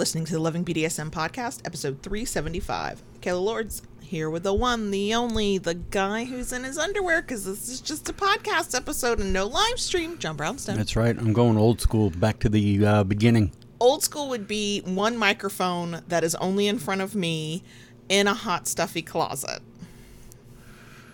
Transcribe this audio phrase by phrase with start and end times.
[0.00, 3.02] listening to the Loving BDSM podcast, episode 375.
[3.20, 7.44] Kayla Lords here with the one, the only, the guy who's in his underwear because
[7.44, 10.78] this is just a podcast episode and no live stream, John Brownstone.
[10.78, 11.14] That's right.
[11.14, 13.52] I'm going old school, back to the uh, beginning.
[13.78, 17.62] Old school would be one microphone that is only in front of me
[18.08, 19.60] in a hot, stuffy closet.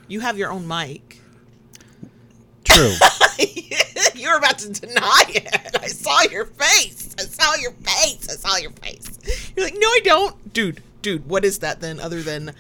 [0.07, 1.21] You have your own mic.
[2.63, 2.95] True.
[4.27, 5.77] you were about to deny it.
[5.81, 7.15] I saw your face.
[7.19, 8.29] I saw your face.
[8.29, 9.19] I saw your face.
[9.57, 10.53] You're like, no, I don't.
[10.53, 12.53] Dude, dude, what is that then other than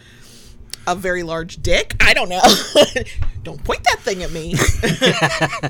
[0.87, 1.97] a very large dick?
[2.01, 2.41] I don't know.
[3.43, 4.55] don't point that thing at me.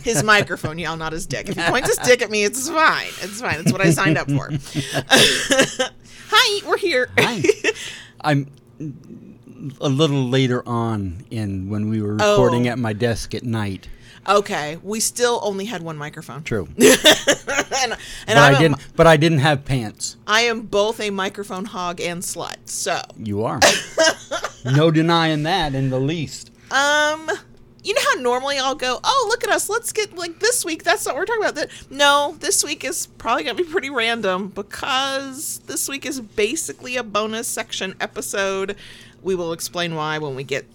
[0.03, 1.49] his microphone, y'all, not his dick.
[1.49, 3.07] If he points his dick at me, it's fine.
[3.23, 3.61] It's fine.
[3.61, 4.51] It's what I signed up for.
[6.29, 7.09] Hi, we're here.
[7.19, 7.43] Hi.
[8.21, 8.51] I'm
[9.81, 12.73] a little later on in when we were recording Oh.
[12.73, 13.89] at my desk at night.
[14.29, 16.43] Okay, we still only had one microphone.
[16.43, 16.67] True.
[16.79, 17.97] and and
[18.27, 18.87] but I'm I a- didn't.
[18.97, 20.17] But I didn't have pants.
[20.27, 22.57] I am both a microphone hog and slut.
[22.65, 23.61] So, You are.
[24.65, 26.51] no denying that in the least.
[26.73, 27.31] um,
[27.85, 30.83] you know how normally I'll go, oh, look at us, let's get like this week.
[30.83, 31.55] That's what we're talking about.
[31.55, 36.97] That no, this week is probably gonna be pretty random because this week is basically
[36.97, 38.75] a bonus section episode.
[39.23, 40.67] We will explain why when we get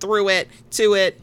[0.00, 1.20] through it to it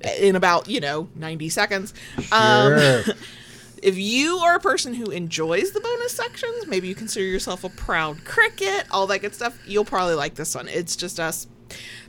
[0.18, 1.94] in about you know 90 seconds
[2.32, 3.02] um Sure.
[3.82, 7.68] if you are a person who enjoys the bonus sections, maybe you consider yourself a
[7.68, 10.66] proud cricket, all that good stuff, you'll probably like this one.
[10.68, 11.46] It's just us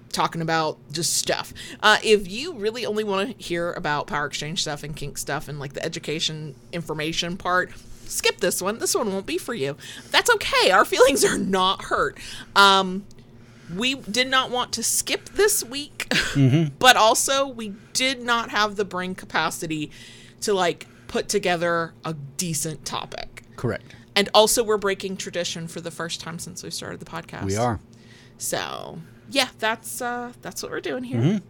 [0.10, 1.54] talking about just stuff.
[1.84, 5.48] Uh, if you really only want to hear about power exchange stuff and kink stuff
[5.48, 7.72] and like the education information part,
[8.06, 8.80] skip this one.
[8.80, 9.76] This one won't be for you.
[10.12, 10.72] That's okay.
[10.72, 12.18] Our feelings are not hurt.
[12.56, 13.06] Um,
[13.76, 16.12] we did not want to skip this week,
[16.80, 19.92] but also we did not have the brain capacity
[20.42, 23.44] to like put together a decent topic.
[23.56, 23.96] Correct.
[24.16, 27.44] And also, we're breaking tradition for the first time since we started the podcast.
[27.44, 27.80] We are.
[28.40, 31.42] So, yeah, that's uh, that's what we're doing here.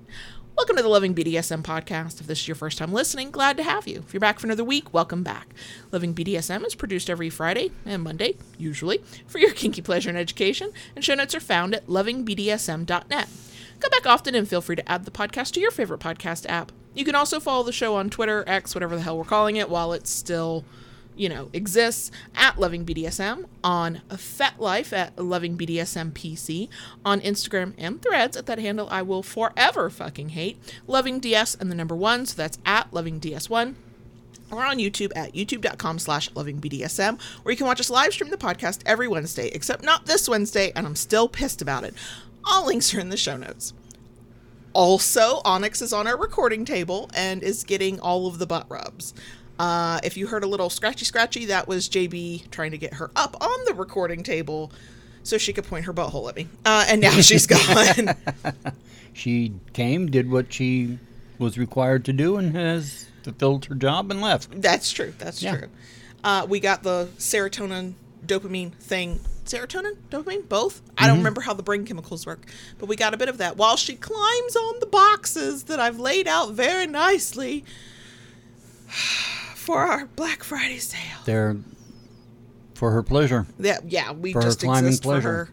[0.58, 2.20] Welcome to the Loving BDSM podcast.
[2.20, 4.00] If this is your first time listening, glad to have you.
[4.00, 5.54] If you're back for another week, welcome back.
[5.92, 10.72] Loving BDSM is produced every Friday and Monday, usually, for your kinky pleasure and education,
[10.96, 13.30] and show notes are found at lovingbdsm.net.
[13.80, 16.72] Come back often and feel free to add the podcast to your favorite podcast app.
[16.96, 19.70] You can also follow the show on Twitter, X, whatever the hell we're calling it,
[19.70, 20.66] while it's still
[21.18, 26.70] you know, exists at Loving BDSM, on FetLife at Loving BDSM PC,
[27.04, 31.72] on Instagram and threads at that handle I will forever fucking hate, Loving DS and
[31.72, 33.76] the number one, so that's at Loving DS1,
[34.52, 38.38] or on YouTube at youtube.com slash lovingbdsm, where you can watch us live stream the
[38.38, 41.94] podcast every Wednesday, except not this Wednesday, and I'm still pissed about it.
[42.46, 43.74] All links are in the show notes.
[44.74, 49.14] Also, Onyx is on our recording table and is getting all of the butt rubs.
[49.60, 53.10] Uh, if you heard a little scratchy scratchy, that was JB trying to get her
[53.16, 54.72] up on the recording table
[55.24, 56.48] so she could point her butthole at me.
[56.66, 58.16] Uh, and now she's gone.
[59.14, 61.00] She came, did what she
[61.40, 64.62] was required to do, and has fulfilled her job and left.
[64.62, 65.12] That's true.
[65.18, 65.58] That's Yeah.
[65.58, 65.68] true.
[66.24, 67.94] Uh, we got the serotonin
[68.28, 69.20] dopamine thing.
[69.46, 70.84] Serotonin, dopamine, both.
[71.00, 72.46] I don't remember how the brain chemicals work,
[72.78, 75.98] but we got a bit of that while she climbs on the boxes that I've
[76.00, 77.66] laid out very nicely
[79.68, 81.20] for our Black Friday sale.
[81.26, 81.58] They're
[82.74, 83.46] for her pleasure.
[83.60, 85.30] Yeah, yeah, we For her just climbing exist for pleasure.
[85.30, 85.50] her.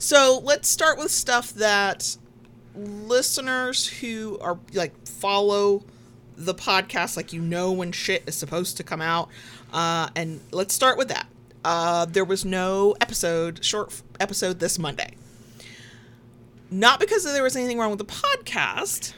[0.00, 2.16] So let's start with stuff that
[2.74, 5.84] listeners who are like follow
[6.36, 9.28] the podcast, like you know when shit is supposed to come out.
[9.72, 11.28] Uh, and let's start with that.
[11.64, 15.14] Uh, there was no episode, short episode this Monday.
[16.72, 19.12] Not because there was anything wrong with the podcast,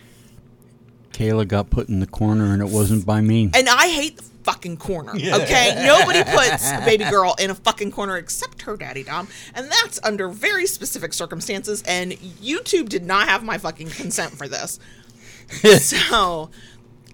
[1.17, 3.51] Kayla got put in the corner, and it wasn't by me.
[3.55, 5.13] and I hate the fucking corner.
[5.13, 9.71] Okay, nobody puts a baby girl in a fucking corner except her daddy Dom, and
[9.71, 11.83] that's under very specific circumstances.
[11.87, 14.79] And YouTube did not have my fucking consent for this.
[15.81, 16.51] so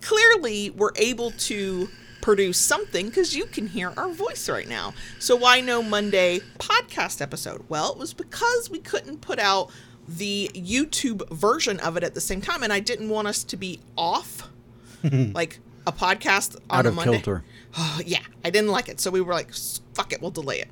[0.00, 1.88] clearly, we're able to
[2.20, 4.94] produce something because you can hear our voice right now.
[5.18, 7.64] So why no Monday podcast episode?
[7.68, 9.70] Well, it was because we couldn't put out
[10.08, 13.56] the YouTube version of it at the same time, and I didn't want us to
[13.56, 14.48] be off
[15.02, 17.12] like a podcast on Out a of Monday.
[17.12, 17.44] kilter.
[17.76, 19.52] Oh, yeah, I didn't like it, so we were like,
[19.94, 20.68] "Fuck it, we'll delay it."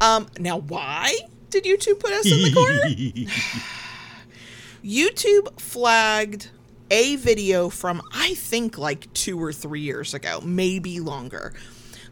[0.00, 1.16] Um, now, why
[1.50, 3.30] did YouTube put us in the corner?
[4.84, 6.50] YouTube flagged
[6.90, 11.52] a video from I think like two or three years ago, maybe longer,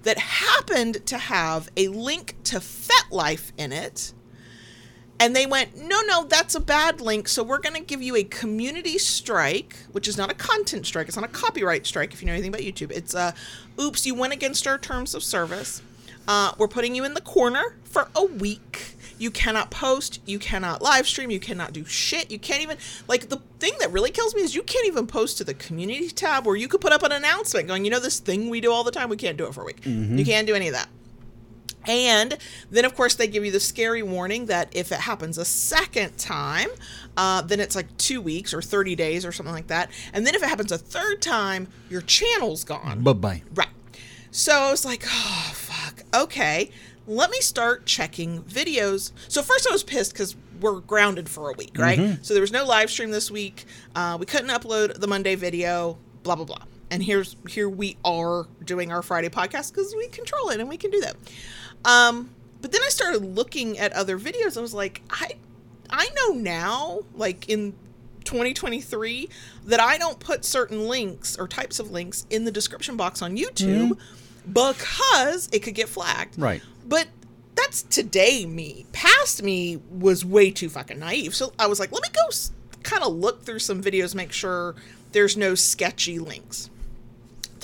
[0.03, 4.13] that happened to have a link to FetLife in it.
[5.21, 7.29] And they went, no, no, that's a bad link.
[7.29, 11.07] So we're going to give you a community strike, which is not a content strike.
[11.07, 12.91] It's not a copyright strike if you know anything about YouTube.
[12.91, 13.33] It's a,
[13.81, 15.83] oops, you went against our terms of service.
[16.27, 18.97] Uh, we're putting you in the corner for a week.
[19.17, 22.31] You cannot post, you cannot live stream, you cannot do shit.
[22.33, 25.39] You can't even like the thing that really kills me is you can't even post
[25.39, 28.19] to the community tab where you could put up an announcement going, you know, this
[28.19, 29.85] thing we do all the time, we can't do it for a week.
[30.19, 30.89] You can't do any of that.
[31.87, 32.37] And
[32.71, 36.17] then, of course, they give you the scary warning that if it happens a second
[36.17, 36.69] time,
[37.17, 39.91] uh, then it's like two weeks or 30 days or something like that.
[40.13, 43.03] And then if it happens a third time, your channel's gone.
[43.03, 43.43] Bye bye.
[43.55, 43.69] Right.
[44.31, 46.03] So I was like, oh, fuck.
[46.15, 46.71] Okay.
[47.07, 49.13] Let me start checking videos.
[49.29, 51.99] So first I was pissed because we're grounded for a week, right?
[52.23, 53.67] So there was no live stream this week.
[53.95, 56.63] Uh, we couldn't upload the Monday video, blah, blah, blah.
[56.95, 60.77] And here's here we are doing our Friday podcast because we control it and we
[60.77, 61.17] can do that.
[61.85, 62.31] Um,
[62.63, 64.57] but then I started looking at other videos.
[64.57, 65.33] I was like, I
[65.91, 67.73] I know now, like in
[68.23, 69.29] 2023,
[69.67, 73.37] that I don't put certain links or types of links in the description box on
[73.37, 73.99] YouTube
[74.53, 76.39] because it could get flagged.
[76.41, 76.63] Right.
[76.87, 77.09] But
[77.57, 78.87] that's today me.
[78.93, 81.35] Past me was way too fucking naive.
[81.35, 82.53] So I was like, let me go s-
[82.85, 84.77] kind of look through some videos, make sure
[85.11, 86.71] there's no sketchy links.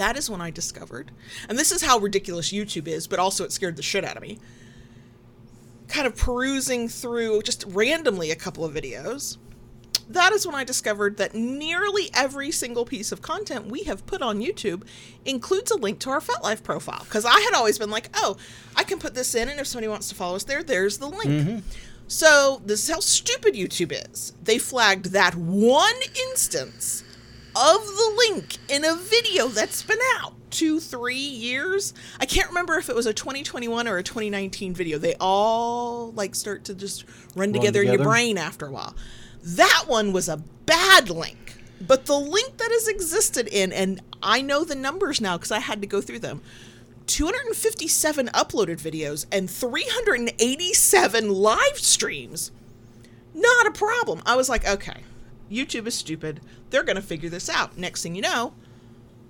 [0.00, 1.11] That is when I discovered,
[1.47, 4.23] and this is how ridiculous YouTube is, but also it scared the shit out of
[4.23, 4.38] me.
[5.88, 9.37] Kind of perusing through just randomly a couple of videos.
[10.08, 14.23] That is when I discovered that nearly every single piece of content we have put
[14.23, 14.85] on YouTube
[15.26, 17.05] includes a link to our FetLife profile.
[17.05, 18.38] Because I had always been like, oh,
[18.76, 21.08] I can put this in, and if somebody wants to follow us there, there's the
[21.08, 21.25] link.
[21.25, 21.58] Mm-hmm.
[22.08, 24.32] So this is how stupid YouTube is.
[24.43, 26.00] They flagged that one
[26.31, 27.05] instance
[27.56, 31.94] of the link in a video that's been out two, three years.
[32.19, 34.99] I can't remember if it was a 2021 or a 2019 video.
[34.99, 37.05] They all like start to just
[37.35, 38.94] run, together, in your brain after a while.
[39.43, 41.56] That one was a bad link.
[41.81, 45.61] But the link that has existed in, and I know the numbers now because I
[45.61, 46.43] had to go through them
[47.06, 52.53] 257 uploaded videos and 387 live streams.
[53.35, 54.20] Not a problem.
[54.26, 55.03] I was like, okay,
[55.50, 56.41] YouTube is stupid.
[56.70, 57.76] They're going to figure this out.
[57.76, 58.55] Next thing you know,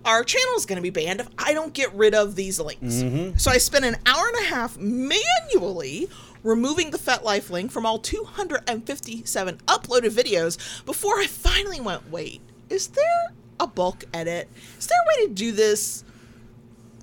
[0.04, 3.02] our channel is going to be banned if I don't get rid of these links.
[3.02, 3.36] Mm-hmm.
[3.38, 6.08] So I spent an hour and a half manually
[6.42, 12.88] removing the FetLife link from all 257 uploaded videos before I finally went, wait, is
[12.88, 14.48] there a bulk edit?
[14.78, 16.04] Is there a way to do this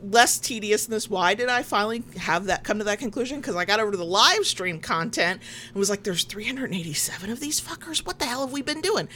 [0.01, 1.09] less tedious than this.
[1.09, 3.39] Why did I finally have that come to that conclusion?
[3.39, 7.39] Because I got over to the live stream content and was like, there's 387 of
[7.39, 8.05] these fuckers.
[8.05, 9.07] What the hell have we been doing?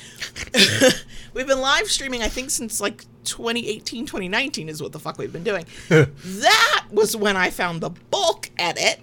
[1.34, 5.34] we've been live streaming, I think, since like 2018, 2019 is what the fuck we've
[5.34, 5.66] been doing.
[5.90, 9.00] that was when I found the bulk edit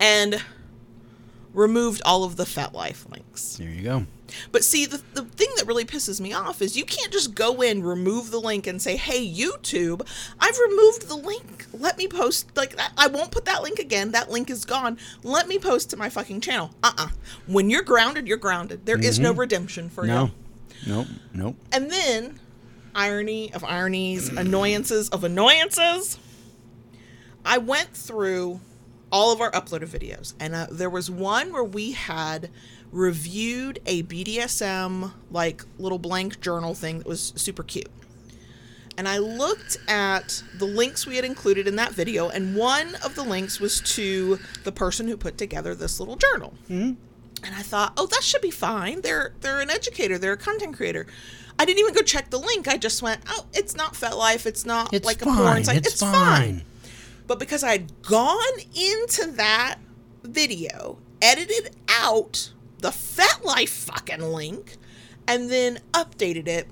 [0.00, 0.42] and
[1.54, 3.56] removed all of the FetLife links.
[3.56, 4.06] There you go.
[4.50, 7.62] But see, the, the thing that really pisses me off is you can't just go
[7.62, 10.02] in, remove the link, and say, hey, YouTube,
[10.40, 11.66] I've removed the link.
[11.72, 12.74] Let me post, like.
[12.96, 14.12] I won't put that link again.
[14.12, 14.98] That link is gone.
[15.22, 16.70] Let me post to my fucking channel.
[16.82, 17.08] Uh uh
[17.46, 18.86] When you're grounded, you're grounded.
[18.86, 20.24] There is no redemption for No.
[20.24, 20.30] you.
[20.86, 20.96] No.
[20.96, 21.06] Nope.
[21.32, 21.56] Nope.
[21.72, 22.40] And then,
[22.94, 26.18] irony of ironies, annoyances of annoyances,
[27.44, 28.60] I went through
[29.10, 32.50] all of our uploaded videos, and uh, there was one where we had
[32.92, 37.90] reviewed a BDSM like little blank journal thing that was super cute.
[38.98, 43.14] And I looked at the links we had included in that video, and one of
[43.14, 46.52] the links was to the person who put together this little journal.
[46.64, 46.92] Mm-hmm.
[47.44, 49.00] And I thought, oh, that should be fine.
[49.00, 50.18] They're they're an educator.
[50.18, 51.06] They're a content creator.
[51.58, 52.68] I didn't even go check the link.
[52.68, 54.46] I just went, oh, it's not FetLife.
[54.46, 55.78] It's not It's like a porn site.
[55.78, 56.62] It's fine.
[57.26, 59.78] But because I had gone into that
[60.22, 64.76] video, edited out the FetLife fucking link,
[65.26, 66.68] and then updated it,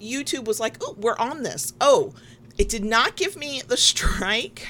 [0.00, 1.74] YouTube was like, oh, we're on this.
[1.80, 2.14] Oh,
[2.56, 4.68] it did not give me the strike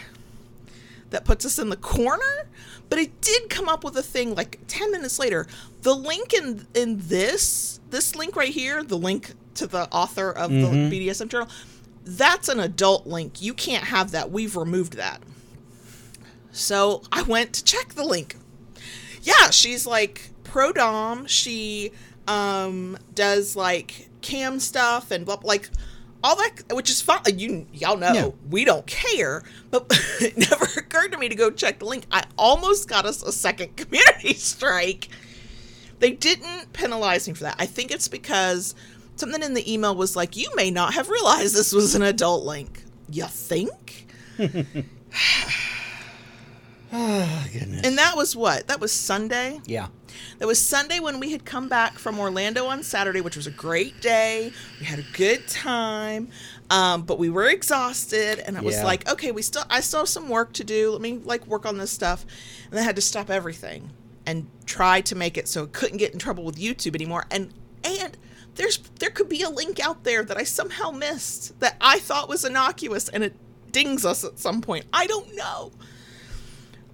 [1.10, 2.48] that puts us in the corner,
[2.88, 5.46] but it did come up with a thing like 10 minutes later.
[5.82, 10.50] The link in in this this link right here, the link to the author of
[10.50, 10.92] the mm-hmm.
[10.92, 11.48] BDSM journal,
[12.04, 13.40] that's an adult link.
[13.40, 14.30] You can't have that.
[14.30, 15.22] We've removed that.
[16.50, 18.36] So I went to check the link.
[19.22, 21.26] Yeah, she's like pro dom.
[21.26, 21.92] She
[22.28, 25.70] um does like cam stuff and blah, like
[26.24, 27.20] all that, which is fine.
[27.38, 28.28] You y'all know Yeah.
[28.50, 29.86] we don't care, but
[30.20, 32.04] it never occurred to me to go check the link.
[32.10, 35.08] I almost got us a second community strike.
[35.98, 37.56] They didn't penalize me for that.
[37.58, 38.74] I think it's because
[39.16, 42.44] something in the email was like, "You may not have realized this was an adult
[42.44, 44.08] link." You think?
[44.38, 44.52] Oh,
[47.52, 47.86] goodness.
[47.86, 48.66] And that was what?
[48.68, 49.60] That was Sunday.
[49.66, 49.88] yeah.
[50.38, 53.50] That was Sunday when we had come back from Orlando on Saturday, which was a
[53.50, 54.52] great day.
[54.80, 56.28] We had a good time,
[56.70, 58.84] um, but we were exhausted, and I was Yeah.
[58.84, 60.90] like, okay, we still, I still have some work to do.
[60.90, 62.24] Let me like work on this stuff,
[62.70, 63.90] and I had to stop everything
[64.26, 67.26] and try to make it so it couldn't get in trouble with YouTube anymore.
[67.30, 67.52] And
[67.84, 68.16] and
[68.56, 72.28] there's there could be a link out there that I somehow missed that I thought
[72.28, 73.34] was innocuous, and it
[73.70, 74.86] dings us at some point.
[74.92, 75.72] I don't know.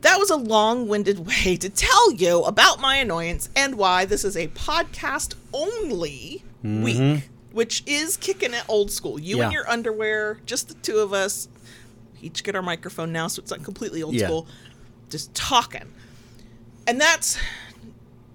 [0.03, 4.25] That was a long winded way to tell you about my annoyance and why this
[4.25, 6.83] is a podcast only mm-hmm.
[6.83, 9.19] week, which is kicking it old school.
[9.19, 9.47] You Yeah.
[9.47, 11.49] in your underwear, just the two of us.
[12.21, 14.27] Each get our microphone now, so it's not completely old Yeah.
[14.27, 14.47] school.
[15.11, 15.93] Just talking.
[16.87, 17.39] And that's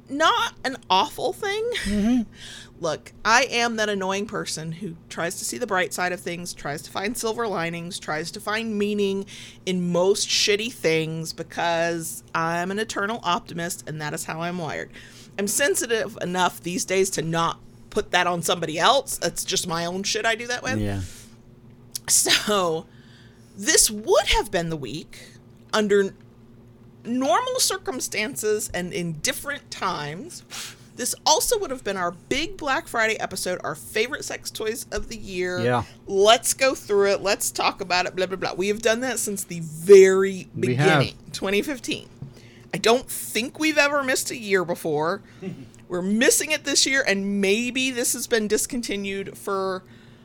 [0.09, 1.69] not an awful thing.
[1.83, 2.21] Mm-hmm.
[2.79, 6.53] Look, I am that annoying person who tries to see the bright side of things,
[6.53, 9.25] tries to find silver linings, tries to find meaning
[9.65, 14.91] in most shitty things because I'm an eternal optimist and that is how I'm wired.
[15.39, 19.19] I'm sensitive enough these days to not put that on somebody else.
[19.23, 20.79] It's just my own shit I do that with.
[20.79, 21.01] Yeah.
[22.07, 22.85] So,
[23.57, 25.19] this would have been the week
[25.73, 26.13] under
[27.03, 30.43] normal circumstances and in different times.
[30.97, 35.07] This also would have been our big Black Friday episode, our favorite sex toys of
[35.09, 35.59] the year.
[35.59, 35.83] Yeah.
[36.07, 37.21] Let's go through it.
[37.21, 38.15] Let's talk about it.
[38.15, 38.53] Blah, blah, blah.
[38.55, 42.09] We have done that since the very beginning, 2015.
[42.73, 45.21] I don't think we've ever missed a year before.
[45.87, 49.83] We're missing it this year, and maybe this has been discontinued for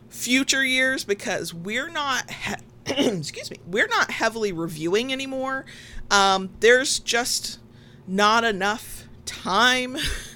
[0.09, 2.29] future years because we're not.
[2.31, 2.55] He-
[3.19, 3.59] excuse me.
[3.67, 5.65] We're not heavily reviewing anymore.
[6.11, 7.61] Um, there's just
[8.09, 9.97] not enough time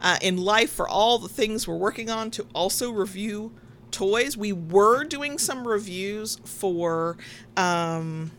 [0.00, 3.52] uh, in life for all the things we're working on to also review
[3.90, 4.36] toys.
[4.36, 7.16] We were doing some reviews for
[7.56, 8.30] um,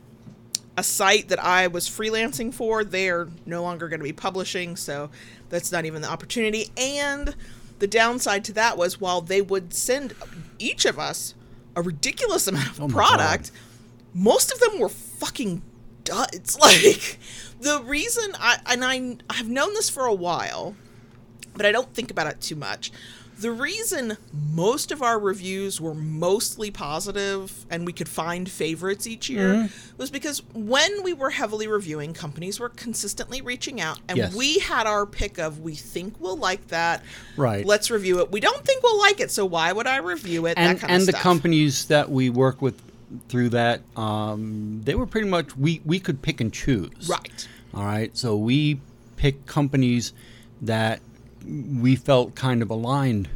[0.77, 2.83] a site that I was freelancing for.
[2.83, 5.09] They're no longer going to be publishing, so
[5.49, 6.69] that's not even the opportunity.
[6.77, 7.35] And
[7.79, 10.13] the downside to that was while they would send
[10.59, 11.33] each of us
[11.75, 13.51] a ridiculous amount of Oh product,
[14.13, 15.61] most of them were fucking
[16.03, 16.57] duds.
[16.61, 17.19] Like
[17.59, 20.75] the reason I and I I've known this for a while,
[21.55, 22.91] but I don't think about it too much.
[23.39, 24.17] The reason
[24.53, 29.97] most of our reviews were mostly positive and we could find favorites each year Mm-hmm.
[29.97, 34.35] was because when we were heavily reviewing, companies were consistently reaching out and Yes.
[34.35, 37.01] we had our pick of we think we'll like that.
[37.35, 37.65] Right.
[37.65, 38.31] Let's review it.
[38.31, 40.55] We don't think we'll like it, so why would I review it?
[40.59, 42.79] and that kind and the companies that we work with
[43.27, 47.47] through that um, they were pretty much we we could pick and choose Right.
[47.73, 48.79] all right so we
[49.17, 50.13] picked companies
[50.61, 51.01] that
[51.45, 53.29] we felt kind of aligned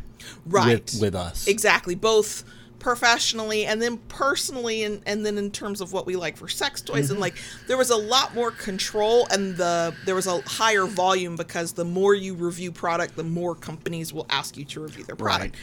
[0.46, 0.82] Right.
[0.92, 1.94] with with us Exactly.
[1.96, 2.44] Both
[2.80, 6.82] professionally and then personally and, and then in terms of what we like for sex
[6.82, 7.12] toys Mm-hmm.
[7.14, 7.36] and like
[7.68, 11.86] there was a lot more control and the there was a higher volume because the
[11.86, 15.56] more you review product the more companies will ask you to review their product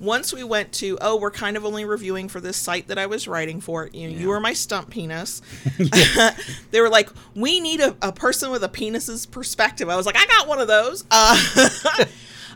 [0.00, 3.06] once we went to oh we're kind of only reviewing for this site that i
[3.06, 5.42] was writing for you know you were my stump penis.
[6.70, 9.88] They were like we need a, a person with a penis's perspective.
[9.88, 11.04] I was like i got one of those.
[11.10, 11.36] Uh,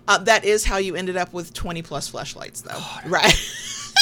[0.09, 3.09] uh, that is how you ended up with 20 plus Fleshlights though.
[3.09, 3.35] Right.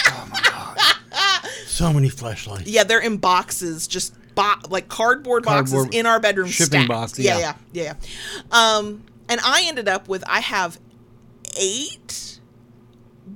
[0.07, 1.51] Oh my god.
[1.67, 2.65] So many Fleshlights.
[2.67, 6.89] Yeah they're in boxes just bo- like cardboard boxes Cardboard in our bedroom shipping stacked.
[6.89, 7.55] boxes, yeah, yeah.
[7.73, 7.83] yeah.
[7.85, 7.95] yeah
[8.53, 8.77] yeah.
[8.77, 10.79] Um and i ended up with i have
[11.59, 12.40] eight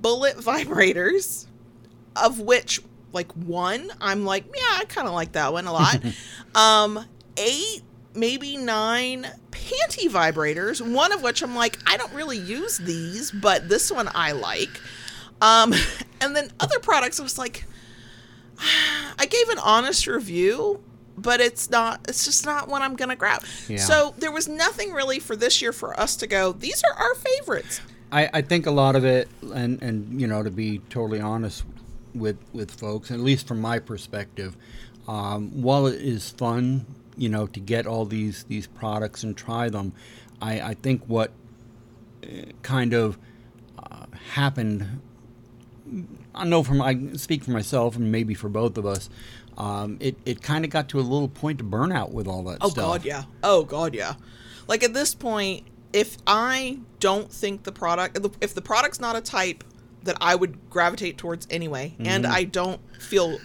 [0.05, 1.47] bullet vibrators
[2.15, 2.81] of which
[3.13, 5.99] like one i'm like yeah i kind of like that one a lot
[6.55, 7.05] um
[7.39, 7.83] eight
[8.15, 13.69] maybe nine panty vibrators one of which i'm like i don't really use these but
[13.69, 14.81] this one i like
[15.41, 15.73] um
[16.21, 17.65] and then other products i was like
[19.19, 20.83] I gave an honest review,
[21.17, 23.43] but it's not it's just not what I'm gonna grab.
[23.69, 23.79] Yeah.
[23.79, 27.15] So there was nothing really for this year for us to go, these are our
[27.15, 27.81] favorites.
[28.13, 31.65] I, I think a lot of it, and, and you know, to be totally honest
[32.15, 34.57] with with folks, at least from my perspective,
[35.09, 39.69] um, while it is fun, you know, to get all these these products and try
[39.69, 39.93] them,
[40.41, 41.33] I, I think what
[42.23, 42.27] uh,
[42.63, 43.19] kind of
[43.79, 45.01] uh, happened.
[46.35, 49.11] I know from I speak for myself and maybe for both of us.
[49.59, 52.59] Um, it it kind of got to a little point of burnout with all that
[52.61, 52.85] Oh stuff.
[52.85, 53.25] god, yeah.
[53.43, 54.15] Oh god, yeah.
[54.67, 59.21] Like at this point, if I don't think the product if the product's not a
[59.21, 59.65] type
[60.03, 62.35] that I would gravitate towards anyway, and mm-hmm.
[62.35, 63.39] I don't feel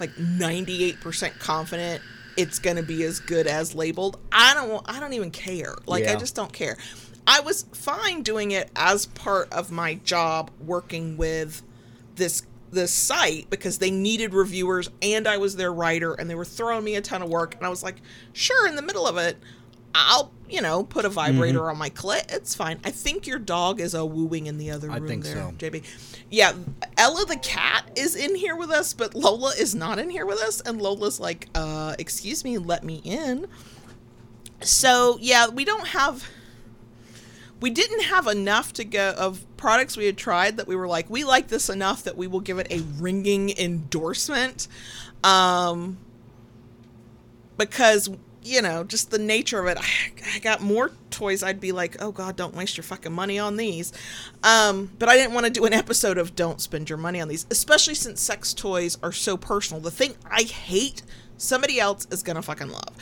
[0.00, 2.00] like 98% confident
[2.38, 5.74] it's going to be as good as labeled, I don't I don't even care.
[5.86, 6.78] Like I just don't care.
[7.26, 11.62] I was fine doing it as part of my job working with
[12.14, 16.44] this this site because they needed reviewers and I was their writer and they were
[16.44, 17.96] throwing me a ton of work and I was like,
[18.32, 19.36] sure, in the middle of it,
[20.06, 22.32] I'll, you know, put a vibrator on my clit.
[22.32, 22.78] It's fine.
[22.84, 25.54] I think your dog is a wooing in the other I room think there, so.
[25.58, 25.84] JB.
[26.30, 26.52] Yeah,
[26.96, 30.40] Ella the cat is in here with us, but Lola is not in here with
[30.40, 30.60] us.
[30.60, 33.46] And Lola's like, uh, excuse me, let me in.
[34.60, 36.28] So, yeah, we don't have
[37.60, 41.10] we didn't have enough to go of products we had tried that we were like
[41.10, 44.68] we like this enough that we will give it a ringing endorsement
[45.24, 45.98] um
[47.56, 48.08] because
[48.42, 49.78] you know just the nature of it.
[49.80, 53.38] I, I got more toys i'd be like oh god don't waste your fucking money
[53.38, 53.92] on these.
[54.42, 57.28] Um but i didn't want to do an episode of don't spend your money on
[57.28, 59.80] these especially since sex toys are so personal.
[59.80, 61.02] The thing i hate
[61.36, 62.94] somebody else is gonna fucking love.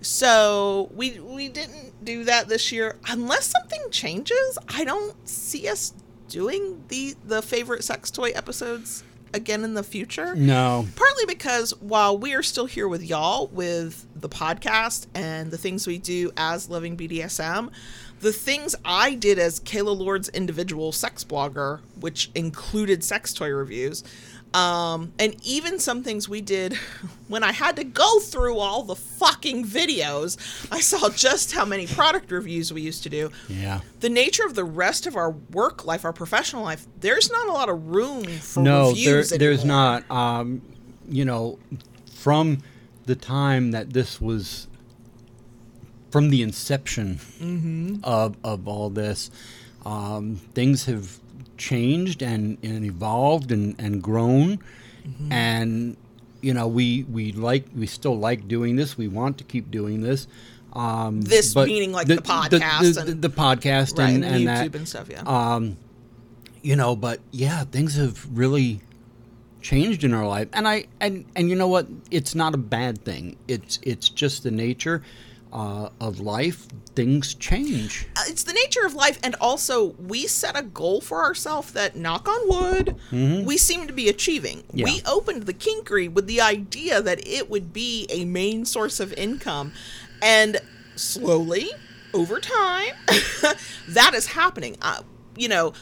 [0.00, 2.96] So we we didn't do that this year.
[3.08, 4.58] Unless something changes.
[4.68, 5.92] I don't see us
[6.28, 9.02] doing the the favorite sex toy episodes
[9.34, 10.34] again in the future.
[10.34, 10.86] No.
[10.96, 15.86] Partly because while we are still here with y'all with the podcast and the things
[15.86, 17.70] we do as Loving BDSM,
[18.20, 24.02] the things I did as Kayla Lords individual sex blogger, which included sex toy reviews,
[24.54, 26.72] um, and even some things we did
[27.28, 30.36] when I had to go through all the fucking videos,
[30.72, 33.30] I saw just how many product reviews we used to do.
[33.48, 33.80] Yeah.
[34.00, 37.52] The nature of the rest of our work life, our professional life, there's not a
[37.52, 40.10] lot of room for no, there, reviews there's not.
[40.10, 40.62] Um,
[41.08, 41.58] you know,
[42.14, 42.62] from
[43.06, 44.66] the time that this was,
[46.10, 47.96] from the inception Mm-hmm.
[48.02, 49.30] of of all this,
[49.84, 51.18] um, things have
[51.58, 54.58] changed and, and evolved and, and grown,
[55.06, 55.32] Mm-hmm.
[55.32, 55.96] and
[56.42, 58.98] you know we we like we still like doing this.
[58.98, 60.26] We want to keep doing this.
[60.74, 64.44] Um, This meaning, like, the podcast the, and- the, the podcast Right, and, and, and
[64.44, 65.22] YouTube that and stuff, yeah.
[65.24, 65.78] um,
[66.62, 68.80] you know, but yeah, things have really
[69.62, 71.86] changed in our life, and I and and you know what?
[72.10, 73.36] It's not a bad thing.
[73.48, 75.02] It's it's just the nature
[75.52, 76.66] uh, of life.
[76.94, 78.06] Things change.
[78.16, 81.94] Uh, it's the nature of life and also we set a goal for ourselves that
[81.96, 82.96] knock on wood
[83.46, 84.84] we seem to be achieving Yeah.
[84.84, 89.12] we opened the kinkery with the idea that it would be a main source of
[89.12, 89.72] income
[90.20, 90.60] and
[90.96, 91.70] slowly
[92.12, 92.94] over time
[93.88, 95.02] that is happening uh,
[95.36, 95.72] you know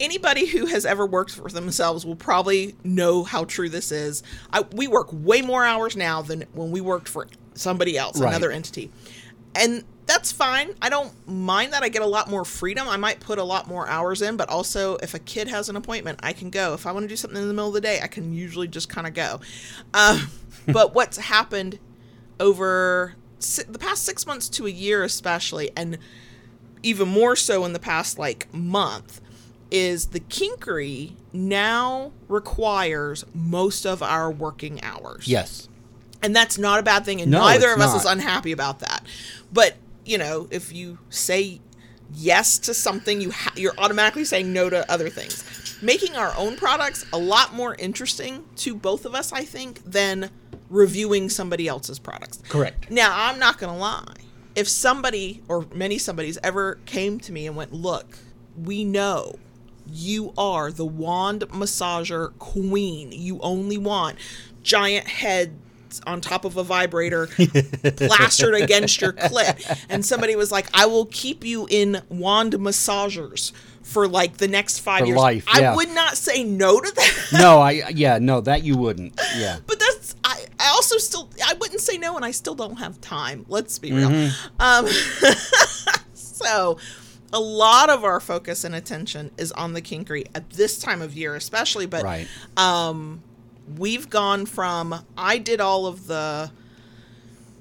[0.00, 4.62] anybody who has ever worked for themselves will probably know how true this is I,
[4.72, 7.26] we work way more hours now than when we worked for
[7.58, 8.28] somebody else Right.
[8.30, 8.90] another entity
[9.54, 10.70] and that's fine.
[10.80, 11.82] I don't mind that.
[11.82, 12.86] I get a lot more freedom.
[12.88, 15.74] I might put a lot more hours in, but also if a kid has an
[15.74, 16.74] appointment, I can go.
[16.74, 18.68] If I want to do something in the middle of the day, I can usually
[18.68, 19.40] just kind of go.
[19.94, 20.30] Um,
[20.68, 21.80] but what's happened
[22.38, 25.98] over si- the past six months to a year, especially, and
[26.84, 29.20] even more so in the past like month,
[29.72, 35.68] is the kinkery now requires most of our working hours Yes.
[36.22, 37.96] And that's not a bad thing and No, neither of us not.
[38.00, 39.04] is unhappy about that
[39.52, 39.74] but
[40.04, 41.60] you know if you say
[42.14, 46.56] yes to something you ha- you're automatically saying no to other things making our own
[46.56, 50.30] products a lot more interesting to both of us i think than
[50.70, 52.90] reviewing somebody else's products Correct.
[52.90, 54.14] now i'm not gonna lie
[54.54, 58.18] if somebody or many somebody's ever came to me and went look
[58.56, 59.34] we know
[59.88, 63.12] you are the wand massager queen.
[63.12, 64.18] You only want
[64.64, 65.52] giant heads
[66.06, 67.26] on top of a vibrator
[67.96, 69.84] plastered against your clit.
[69.88, 74.80] And somebody was like, I will keep you in wand massagers for like the next
[74.80, 75.16] five For years.
[75.16, 77.28] life, I would not say no to that.
[77.32, 79.18] No, I yeah, no, that you wouldn't.
[79.36, 79.58] Yeah.
[79.66, 83.00] But that's I, I also still I wouldn't say no and I still don't have
[83.00, 83.46] time.
[83.48, 84.30] Let's be real.
[84.58, 84.86] Um
[86.14, 86.78] so
[87.32, 91.14] a lot of our focus and attention is on the kinkery at this time of
[91.16, 92.28] year especially but Right.
[93.78, 96.50] We've gone from I did all of the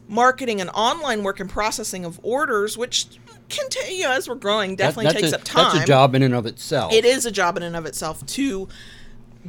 [0.07, 3.07] marketing and online work and processing of orders which
[3.49, 6.33] continue as we're growing definitely That- takes that's up time That's a job in and
[6.35, 6.93] of itself.
[6.93, 8.67] it is a job in and of itself to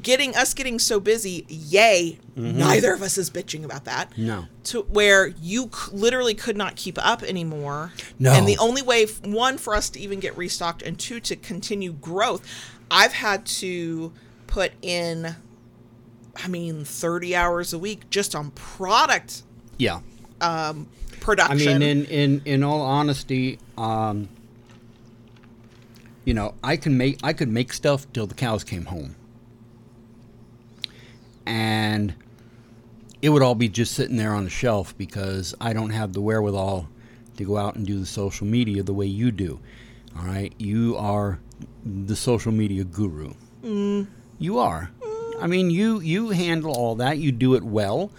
[0.03, 2.59] getting us getting so busy yay mm-hmm.
[2.59, 4.47] neither of us is bitching about that No.
[4.65, 8.33] to where you c- literally could not keep up anymore No.
[8.33, 11.37] and the only way f- one for us to even get restocked and two to
[11.37, 12.47] continue growth
[12.91, 14.13] i've had to
[14.47, 15.37] put in
[16.45, 19.43] i mean 30 hours a week just on product
[19.79, 20.01] Yeah.
[20.41, 20.75] I
[21.21, 24.29] production I mean, in in in all honesty, um,
[26.25, 29.17] you know, I can make I could make stuff till the cows came home,
[31.47, 32.15] and
[33.23, 36.21] it would all be just sitting there on the shelf because I don't have the
[36.21, 36.89] wherewithal
[37.39, 39.59] to go out and do the social media the way you do.
[40.19, 41.39] All right, you are
[41.85, 43.35] the social media guru.
[44.39, 44.91] You are.
[45.41, 47.19] I mean, you you handle all that.
[47.19, 48.11] You do it well,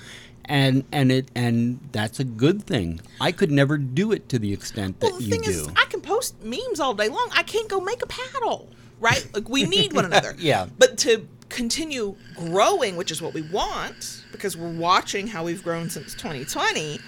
[0.45, 2.99] and and it and that's a good thing.
[3.19, 5.49] I could never do it to the extent that Well, the you thing do.
[5.49, 7.30] is, I can post memes all day long.
[7.34, 9.27] I can't go make a paddle, right?
[9.34, 10.36] Like we need one another.
[10.39, 10.67] Yeah.
[10.77, 15.89] But to continue growing, which is what we want, because we're watching how we've grown
[15.89, 16.99] since 2020,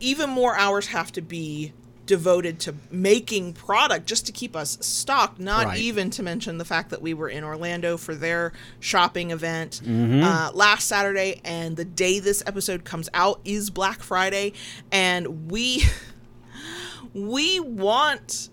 [0.00, 1.72] even more hours have to be
[2.06, 5.78] devoted to making product just to keep us stocked not Right.
[5.78, 10.22] even to mention the fact that we were in orlando for their shopping event Mm-hmm.
[10.22, 14.52] uh, last saturday and the day this episode comes out is black friday
[14.92, 15.84] and we
[17.14, 18.50] we want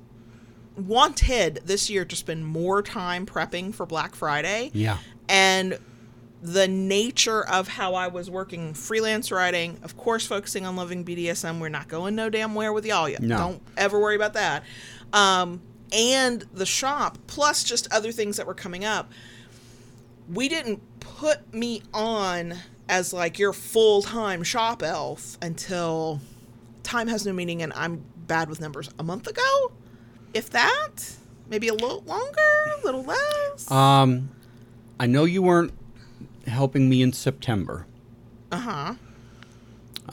[0.77, 4.97] wanted this year to spend more time prepping for black friday yeah.
[5.27, 5.77] and
[6.41, 11.59] the nature of how I was working freelance writing, of course, focusing on loving BDSM.
[11.59, 13.21] We're not going no damn where with y'all yet.
[13.21, 13.37] No.
[13.37, 14.63] Don't ever worry about that.
[15.13, 19.11] Um, and the shop, plus just other things that were coming up.
[20.31, 22.55] We didn't put me on
[22.89, 26.21] as like your full time shop elf until
[26.83, 28.89] time has no meaning and I'm bad with numbers.
[28.97, 29.71] A month ago,
[30.33, 31.17] if that,
[31.49, 32.41] maybe a little longer,
[32.81, 33.69] a little less.
[33.69, 34.29] Um,
[34.99, 35.73] I know you weren't
[36.47, 37.85] helping me in September.
[38.51, 38.93] Uh huh.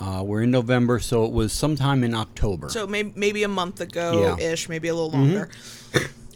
[0.00, 2.68] Uh, we're in November, so it was sometime in October.
[2.68, 4.28] So maybe maybe a month ago Yeah.
[4.30, 4.40] Mm-hmm.
[4.52, 5.48] ish, maybe a little longer.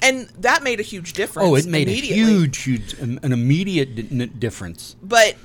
[0.05, 1.49] And that made a huge difference.
[1.49, 4.97] oh, it made a huge, huge, an immediate difference.
[5.01, 5.37] But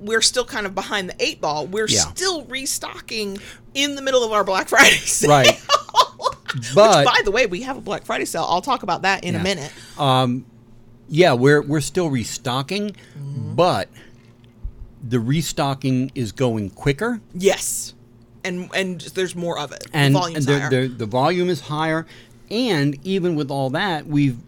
[0.00, 1.66] we're still kind of behind the eight ball.
[1.66, 2.00] We're Yeah.
[2.00, 3.36] still restocking
[3.74, 5.28] in the middle of our Black Friday sale.
[5.30, 5.60] Right.
[6.74, 8.46] But- Which, by the way, we have a Black Friday sale.
[8.48, 9.44] I'll talk about that in a Yeah.
[9.44, 9.72] minute.
[11.08, 13.54] Yeah, we're we're still restocking, Mm-hmm.
[13.54, 13.88] but
[15.06, 17.94] the restocking is going quicker, Yes,
[18.44, 19.86] and and there's more of it.
[19.92, 20.70] and, the volume's and higher.
[20.70, 22.06] the the volume is higher,
[22.50, 24.38] and even with all that, we've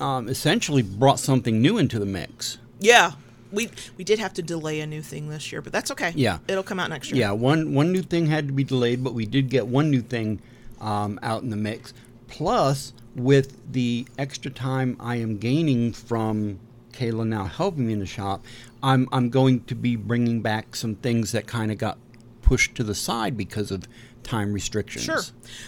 [0.00, 2.58] um, essentially brought something new into the mix.
[2.80, 3.12] yeah,
[3.50, 6.12] we we did have to delay a new thing this year, but that's okay.
[6.14, 6.38] Yeah.
[6.48, 7.20] it'll come out next year.
[7.20, 10.00] Yeah, one one new thing had to be delayed, but we did get one new
[10.00, 10.40] thing
[10.80, 11.92] um, out in the mix.
[12.32, 16.58] Plus, with the extra time I am gaining from
[16.92, 18.42] Kayla now helping me in the shop,
[18.82, 21.98] I'm I'm going to be bringing back some things that kind of got
[22.40, 23.86] pushed to the side because of
[24.22, 25.04] time restrictions.
[25.04, 25.20] Sure.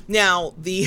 [0.08, 0.86] Now the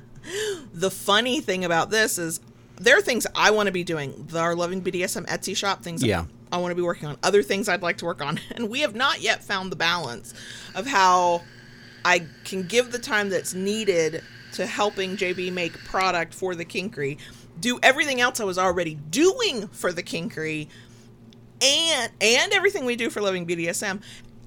[0.72, 2.40] the funny thing about this is
[2.76, 4.24] there are things I want to be doing.
[4.28, 6.02] The Our Loving BDSM Etsy shop things.
[6.02, 6.24] Yeah.
[6.50, 8.80] I want to be working on other things I'd like to work on, and we
[8.80, 10.32] have not yet found the balance
[10.74, 11.42] of how
[12.06, 14.22] I can give the time that's needed
[14.54, 17.18] to helping JB make product for the Kinkery,
[17.60, 20.68] do everything else I was already doing for the Kinkery,
[21.62, 24.02] and and everything we do for Loving BDSM,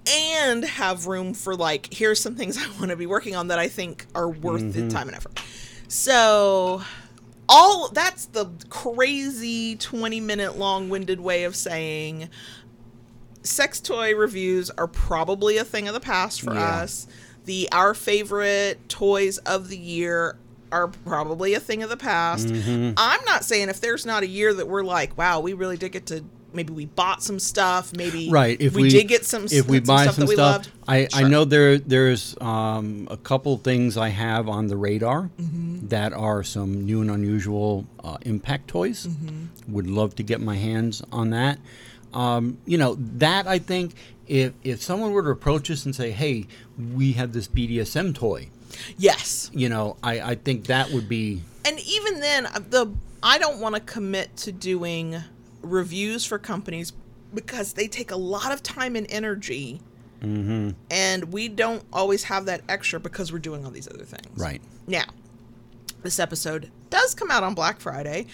[0.10, 3.60] and have room for like here's some things I want to be working on that
[3.60, 4.90] I think are worth the mm-hmm.
[4.90, 5.40] time and effort.
[5.88, 6.82] So
[7.50, 12.30] all that's the crazy 20 minute long winded way of saying
[13.44, 16.82] sex toy reviews are probably a thing of the past for Yeah.
[16.82, 17.08] us.
[17.48, 20.38] The our favorite toys of the year
[20.70, 22.48] are probably a thing of the past.
[22.48, 22.94] Mm-hmm.
[22.98, 25.94] I'm not saying if there's not a year that we're like, wow, we really did
[25.94, 28.60] get to maybe we bought some stuff, maybe Right.
[28.60, 30.56] If we, we, did get some if we some buy stuff some that we stuff,
[30.56, 30.72] loved.
[30.90, 35.88] I, I know there there's um, a couple things I have on the radar Mm-hmm.
[35.88, 39.08] that are some new and unusual uh, impact toys.
[39.08, 39.74] Mm-hmm.
[39.74, 41.60] Would love to get my hands on that.
[42.14, 43.94] Um, you know that I think
[44.28, 46.48] if if someone were to approach us and say, "Hey,
[46.94, 48.50] we have this BDSM toy,"
[48.98, 49.50] Yes.
[49.54, 53.60] you know, I, I think that would be and even then uh, the i don't
[53.60, 55.18] want to commit to doing
[55.62, 56.94] reviews for companies
[57.34, 59.82] because they take a lot of time and energy
[60.22, 60.72] Mm-hmm.
[60.90, 64.62] and we don't always have that extra because we're doing all these other things right.
[64.88, 65.04] now
[66.04, 68.26] this episode does come out on black friday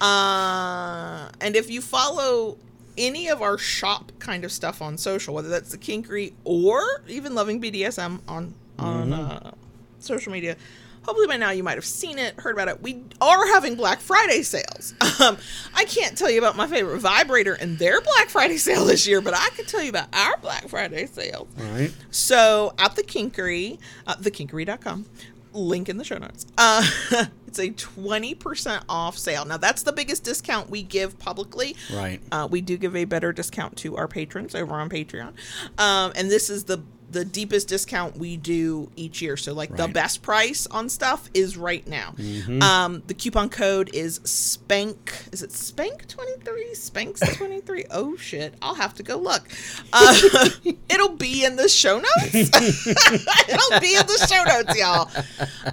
[0.00, 2.56] uh, and if you follow
[3.00, 7.34] any of our shop kind of stuff on social whether that's the kinkery or even
[7.34, 9.50] loving bdsm on on uh,
[9.98, 10.56] social media.
[11.02, 12.82] Hopefully by now you might have seen it heard about it.
[12.82, 14.94] We are having black friday sales.
[15.20, 15.36] Um,
[15.74, 19.20] i can't tell you about my favorite vibrator and their black friday sale this year
[19.20, 21.46] but i can tell you about our black friday sales.
[21.58, 21.92] All right.
[22.10, 25.04] so at the Kinkery, uh, thekinkery.com,
[25.52, 26.46] link in the show notes.
[26.56, 26.84] Uh,
[27.46, 29.44] it's a 20% off sale.
[29.44, 31.76] Now that's the biggest discount we give publicly.
[31.92, 32.20] Right.
[32.30, 35.32] Uh, we do give a better discount to our patrons over on Patreon.
[35.78, 39.36] Um, and this is the the deepest discount we do each year.
[39.36, 42.14] So like the best price on stuff is right now.
[42.16, 42.62] Mm-hmm.
[42.62, 45.12] Um, the coupon code is Spank.
[45.32, 46.74] Is it Spank twenty three?
[46.74, 47.84] Spanks twenty three.
[47.90, 48.54] Oh shit!
[48.62, 49.48] I'll have to go look.
[49.92, 50.48] Uh,
[50.88, 52.34] it'll be in the show notes.
[52.34, 55.10] it'll be in the show notes, y'all.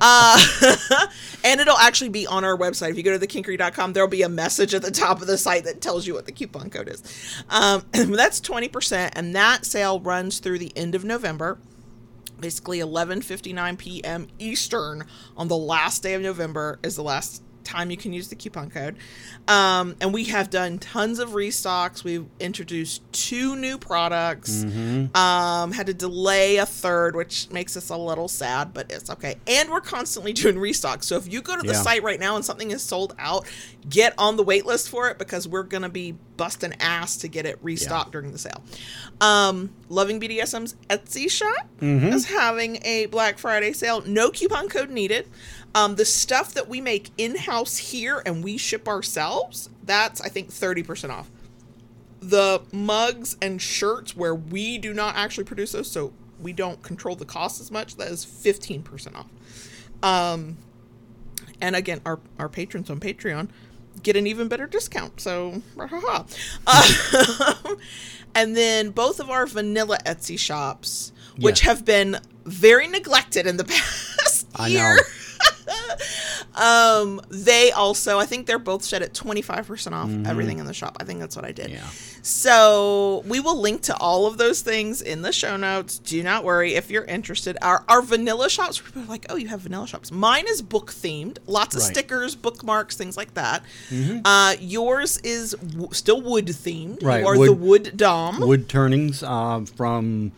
[0.02, 1.08] Uh,
[1.43, 2.91] and it'll actually be on our website.
[2.91, 5.65] If you go to thekinkery.com, there'll be a message at the top of the site
[5.65, 7.04] that tells you what the coupon code is.
[7.50, 11.27] Um, that's 20%, and that sale runs through the end of November.
[12.40, 14.28] Basically, 11:59 p.m.
[14.40, 15.04] Eastern
[15.36, 18.70] on the last day of November is the last time you can use the coupon
[18.70, 18.96] code.
[19.50, 22.02] Um, and we have done tons of restocks.
[22.02, 24.63] We've introduced two new products.
[24.63, 29.36] Um, had to delay a third, which makes us a little sad, but it's okay.
[29.48, 31.04] And we're constantly doing restocks.
[31.06, 31.82] So if you go to the Yeah.
[31.82, 33.46] site right now and something is sold out,
[33.89, 37.45] get on the wait list for it because we're gonna be busting ass to get
[37.45, 38.63] it restocked during the sale.
[39.21, 41.67] Um, Loving BDSM's Etsy shop
[42.13, 44.02] is having a Black Friday sale.
[44.06, 45.28] No coupon code needed.
[45.76, 50.30] Um, the stuff that we make in house here and we ship ourselves, that's I
[50.30, 51.30] think 30% off.
[52.19, 57.15] The mugs and shirts where we do not actually produce those, so we don't control
[57.15, 59.28] the cost as much, that is 15% off.
[60.04, 60.58] Um,
[61.62, 63.50] and again, our, our patrons on Patreon
[64.03, 65.19] get an even better discount.
[65.21, 66.25] So, ha
[66.67, 67.75] uh,
[68.36, 71.69] and then both of our vanilla Etsy shops, which Yeah.
[71.71, 74.95] have been very neglected in the past I year.
[74.95, 75.01] know.
[76.56, 80.97] um, they also, I think they're both set at 25% off everything in the shop.
[81.00, 81.67] I think that's what I did.
[81.67, 81.76] Mm-hmm.
[81.76, 81.89] Yeah.
[82.23, 86.00] So we will link to all of those things in the show notes.
[86.00, 87.58] Do not worry if you're interested.
[87.62, 90.12] Our our vanilla shops, people are like, oh, you have vanilla shops.
[90.12, 91.91] Mine is book themed, lots of Right.
[91.91, 93.63] stickers, bookmarks, things like that.
[94.26, 97.02] Uh, yours is w- still wood themed.
[97.04, 98.39] Right, You are the wood- wood dom.
[98.41, 100.32] Wood turnings uh, from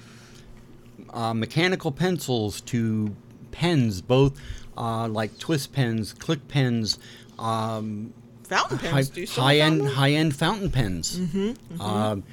[1.12, 3.16] uh, mechanical pencils to
[3.52, 4.40] pens, both
[4.80, 6.98] uh, like twist pens, click pens,
[7.38, 8.14] um,
[8.44, 9.10] Fountain high, pens.
[9.10, 9.96] Do you high end fountain?
[9.96, 12.24] high end fountain pens, mm-hmm, Um,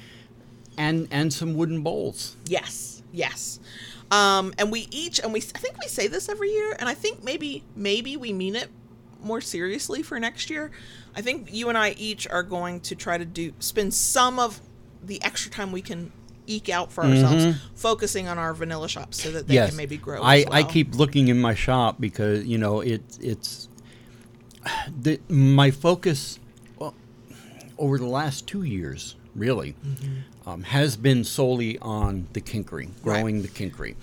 [0.77, 2.37] and and some wooden bowls.
[2.45, 3.59] Yes, yes.
[4.09, 6.93] Um, and we each, and we, I think we say this every year, and I
[6.93, 8.69] think maybe, maybe we mean it
[9.21, 10.71] more seriously for next year.
[11.15, 14.61] I think you and I each are going to try to do spend some of
[15.03, 16.11] the extra time we can
[16.47, 19.63] eke out for ourselves, focusing on our vanilla shops so that they Mm-hmm.
[19.63, 20.21] yes, can maybe grow.
[20.21, 23.69] I, as I keep looking in my shop because you know it it's
[25.01, 26.39] the my focus
[26.77, 26.93] well,
[27.77, 30.49] over the last two years really Mm-hmm.
[30.49, 33.95] um, has been solely on the kinkery, growing the kinkery,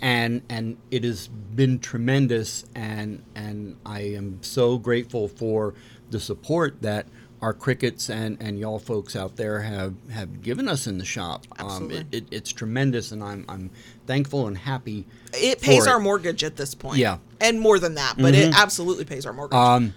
[0.00, 5.74] and and it has been tremendous, and and I am so grateful for
[6.10, 7.06] the support that.
[7.46, 11.46] Our crickets and, and y'all folks out there have, have given us in the shop.
[11.60, 11.96] Um, Absolutely.
[11.98, 13.70] it, it, it's tremendous, and I'm I'm
[14.04, 16.02] thankful and happy It pays our it.
[16.02, 16.98] mortgage at this point.
[16.98, 17.18] Yeah.
[17.40, 19.54] and more than that, but it absolutely pays our mortgage.
[19.56, 19.94] Um,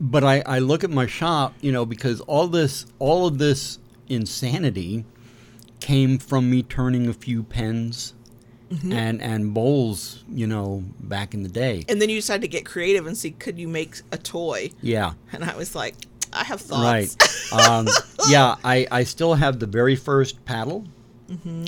[0.00, 3.80] but I, I look at my shop, you know, because all this, all of this
[4.08, 5.04] insanity
[5.80, 8.14] came from me turning a few pens
[8.70, 11.84] and and bowls, you know, back in the day.
[11.88, 15.12] and then you decided to get creative and see could you make a toy, Yeah,
[15.32, 15.96] and I was like,
[16.32, 17.08] I have right.
[17.08, 17.52] thoughts.
[17.52, 17.88] um,
[18.28, 20.84] yeah, I, I still have the very first paddle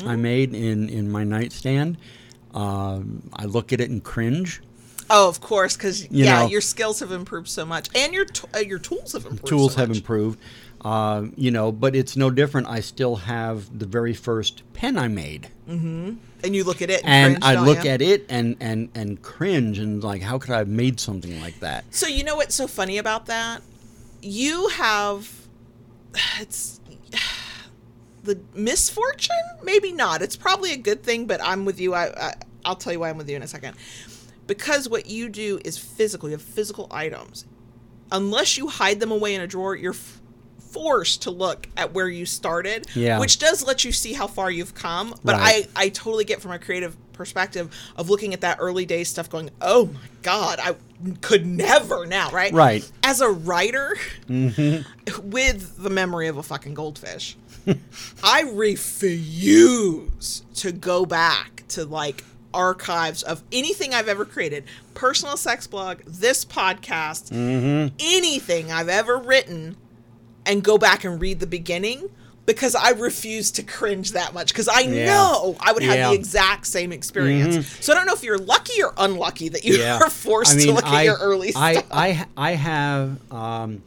[0.06, 1.96] I made in in my nightstand.
[2.54, 4.60] Um, I look at it and cringe.
[5.10, 6.46] Oh, of course, because You yeah, know.
[6.48, 9.46] your skills have improved so much, and your t- uh, your tools have improved.
[9.46, 10.38] tools so have improved.
[10.84, 12.66] Uh, you know, but it's no different.
[12.66, 17.34] I still have the very first pen I made, and you look at it, and,
[17.34, 17.92] and cringe, I look ya?
[17.92, 21.60] at it and and and cringe and like, how could I have made something like
[21.60, 21.84] that?
[21.94, 23.62] So you know what's so funny about that?
[24.22, 25.30] You have
[26.40, 26.80] it's
[28.24, 30.20] the misfortune, maybe not.
[30.20, 31.94] It's probably a good thing, but I'm with you.
[31.94, 33.76] I, I I'll tell you why I'm with you in a second.
[34.46, 36.28] Because what you do is physical.
[36.28, 37.44] You have physical items.
[38.10, 40.20] Unless you hide them away in a drawer, you're f-
[40.72, 43.18] forced to look at where you started, Yeah.
[43.18, 45.14] which does let you see how far you've come.
[45.22, 45.68] But Right.
[45.76, 49.28] I I totally get from a creative perspective of looking at that early days stuff
[49.28, 50.76] going, "Oh my god, I
[51.20, 52.52] could never now," right?
[52.52, 52.90] Right.
[53.02, 53.96] As a writer
[54.28, 54.82] mm-hmm.
[55.30, 57.37] with the memory of a fucking goldfish,
[58.24, 65.66] I refuse to go back to like archives of anything I've ever created, personal sex
[65.66, 67.94] blog, this podcast, mm-hmm.
[67.98, 69.76] anything I've ever written
[70.46, 72.09] and go back and read the beginning
[72.44, 75.07] because I refuse to cringe that much because I Yeah.
[75.07, 76.09] know I would have Yeah.
[76.09, 77.68] the exact same experience.
[77.81, 79.98] So I don't know if you're lucky or unlucky that you Yeah.
[80.02, 81.87] are forced I to look I, at your early I, stuff.
[81.92, 83.83] I, I have, um,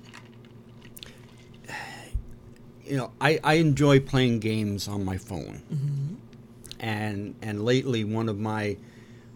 [2.85, 5.61] you know, I, I enjoy playing games on my phone.
[5.73, 6.15] Mm-hmm.
[6.79, 8.77] and and lately one of my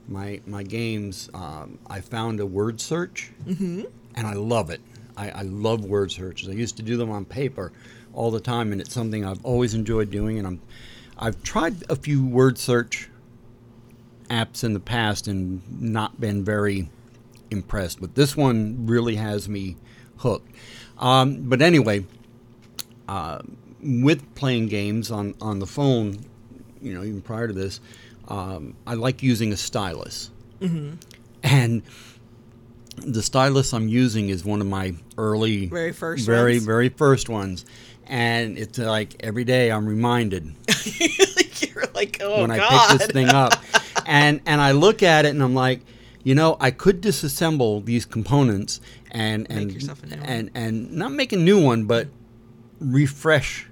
[0.07, 4.81] my my games, um, I found a word search, and I love it.
[5.19, 6.47] I, I love word searches.
[6.47, 7.71] I used to do them on paper
[8.13, 10.37] all the time, and it's something I've always enjoyed doing.
[10.37, 10.61] And I'm
[11.17, 13.09] I've tried a few word search
[14.29, 16.89] apps in the past and not been very
[17.51, 19.75] impressed, but this one really has me
[20.17, 20.49] hooked.
[20.97, 22.05] Um, but anyway,
[23.07, 23.39] uh,
[23.81, 26.19] with playing games on, on the phone,
[26.81, 27.81] you know, even prior to this,
[28.27, 30.29] um, I like using a stylus.
[31.43, 31.83] And
[32.99, 36.65] the stylus I'm using is one of my early, Very first very, ones?
[36.65, 37.65] very first ones.
[38.07, 40.55] And it's uh, like every day I'm reminded
[40.99, 42.59] You're like, oh when I
[42.89, 43.53] pick this thing up,
[44.07, 45.81] and and I look at it and I'm like,
[46.23, 48.81] you know, I could disassemble these components
[49.11, 50.25] and Make and yourself a new one.
[50.25, 52.07] and and not make a new one, but
[52.79, 53.67] refresh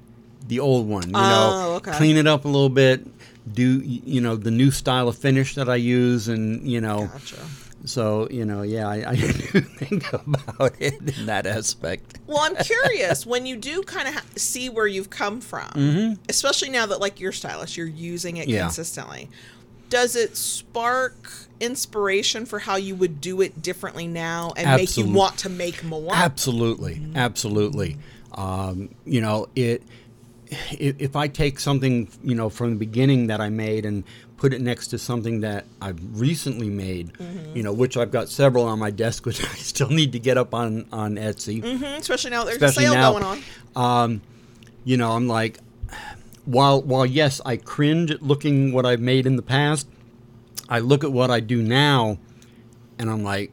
[0.47, 1.09] the old one.
[1.09, 1.91] You Oh, know, okay.
[1.93, 3.05] clean it up a little bit.
[3.51, 7.37] Do you know the new style of finish that I use, and you know, Gotcha.
[7.85, 12.19] So you know, yeah, I, I do think about it in that aspect.
[12.27, 16.69] Well, I'm curious when you do kind of ha- see where you've come from, especially
[16.69, 18.51] now that like you're stylist, you're using it Mm-hmm.
[18.55, 18.61] Yeah.
[18.63, 19.29] consistently.
[19.89, 25.05] Does it spark inspiration for how you would do it differently now and make you
[25.07, 26.13] want to make more?
[26.13, 27.97] Absolutely, absolutely.
[28.33, 29.81] Um, you know, it.
[30.49, 34.05] If I take something, you know, from the beginning that I made and
[34.37, 37.11] put it next to something that I've recently made,
[37.55, 40.37] you know, which I've got several on my desk, which I still need to get
[40.37, 41.61] up on on Etsy.
[41.61, 43.11] Mhm, especially now there's Especially a sale now.
[43.11, 43.23] going
[43.75, 44.03] on.
[44.03, 44.21] Um,
[44.85, 45.59] you know, I'm like,
[46.45, 49.87] while while yes, I cringe at looking what I've made in the past,
[50.69, 52.17] I look at what I do now,
[52.99, 53.51] and I'm like,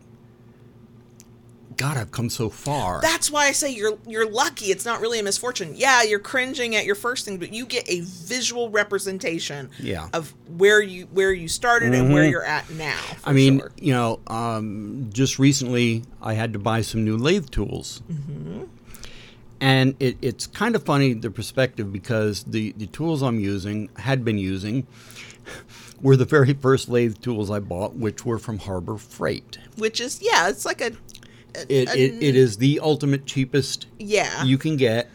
[1.76, 3.00] God, I've come so far.
[3.00, 4.66] That's why I say you're you're lucky.
[4.66, 5.72] It's not really a misfortune.
[5.74, 10.02] Yeah, you're cringing at your first thing, but you get a visual representation Yeah.
[10.04, 10.16] Mm-hmm.
[10.16, 13.00] of where you where you started and where you're at now.
[13.24, 13.72] I mean, sure.
[13.78, 18.02] you know, um, just recently I had to buy some new lathe tools.
[19.60, 24.24] And it, it's kind of funny the perspective because the, the tools I'm using, had
[24.24, 24.86] been using,
[26.02, 29.58] were the very first lathe tools I bought, which were from Harbor Freight.
[29.78, 30.92] which is yeah, it's like a-
[31.68, 34.44] It, a- it, it is the ultimate cheapest yeah.
[34.44, 35.10] you can get,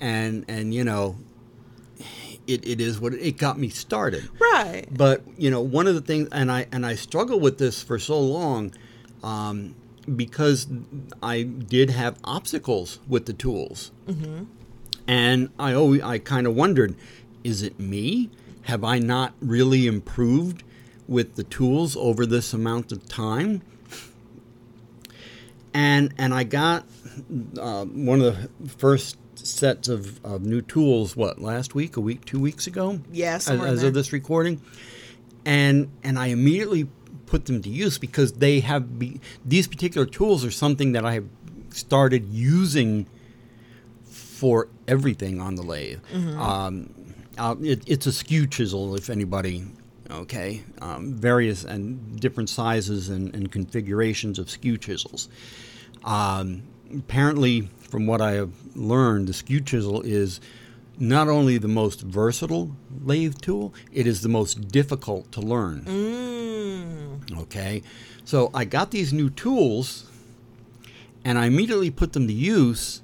[0.00, 1.16] and and you know,
[2.46, 4.28] it, it is what it, it got me started.
[4.40, 4.86] right.
[4.90, 7.98] But you know, one of the things, and I and I struggled with this for
[7.98, 8.72] so long,
[9.22, 9.74] um,
[10.14, 10.66] because
[11.22, 13.90] I did have obstacles with the tools,
[15.06, 16.96] and I always I kind of wondered,
[17.44, 18.30] is it me?
[18.62, 20.64] Have I not really improved
[21.06, 23.62] with the tools over this amount of time?
[25.76, 26.86] And and I got
[27.60, 31.14] uh, one of the first sets of, of new tools.
[31.14, 32.98] What last week, a week, two weeks ago?
[33.12, 34.62] Yeah, as, as of this recording,
[35.44, 36.88] and and I immediately
[37.26, 41.12] put them to use because they have be, these particular tools are something that I
[41.12, 41.28] have
[41.68, 43.06] started using
[44.04, 46.00] for everything on the lathe.
[46.10, 46.40] Mm-hmm.
[46.40, 46.94] Um,
[47.36, 49.66] uh, it, it's a skew chisel, if anybody.
[50.08, 55.28] Okay, um, various and different sizes and, and configurations of skew chisels.
[56.06, 56.62] Um,
[56.96, 60.40] apparently, from what I have learned, the skew chisel is
[60.98, 65.82] not only the most versatile lathe tool, it is the most difficult to learn.
[65.82, 67.38] Mm.
[67.42, 67.82] Okay,
[68.24, 70.10] so I got these new tools,
[71.24, 73.02] and I immediately put them to use,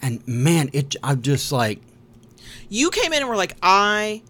[0.00, 1.80] and man, it I'm just like,
[2.68, 4.22] You came in and were like, I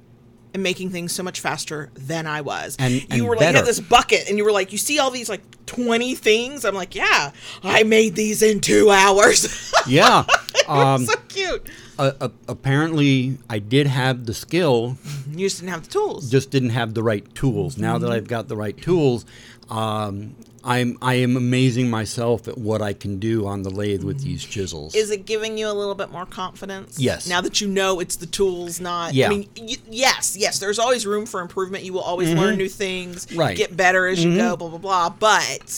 [0.55, 2.77] am making things so much faster than I was.
[2.79, 3.59] And- you and were like, you better.
[3.59, 6.65] had this bucket, and you were like, you see all these like 20 things?
[6.65, 9.73] I'm like, yeah, I made these in two hours.
[9.87, 10.25] yeah.
[10.95, 11.69] Um, so cute.
[11.99, 14.97] uh, uh, apparently, I did have the skill,
[15.31, 16.31] You just didn't have the tools.
[16.31, 17.77] just didn't have the right tools.
[17.79, 19.25] Now that I've got the right tools,
[19.69, 24.23] um, I'm I am amazing myself at what I can do on the lathe with
[24.23, 24.95] these chisels.
[24.95, 27.01] Is it giving you a little bit more confidence?
[27.01, 27.29] Yes.
[27.29, 29.13] Now that you know it's the tools, not.
[29.13, 29.27] Yeah.
[29.27, 30.61] I mean, y- yes, yes.
[30.61, 31.83] There's always room for improvement.
[31.85, 33.27] You will always learn new things.
[33.27, 33.41] Mm-hmm.
[33.41, 33.49] Right.
[33.57, 33.71] Mm-hmm.
[33.71, 34.57] Get better as you go.
[34.57, 35.09] Blah blah blah.
[35.11, 35.69] But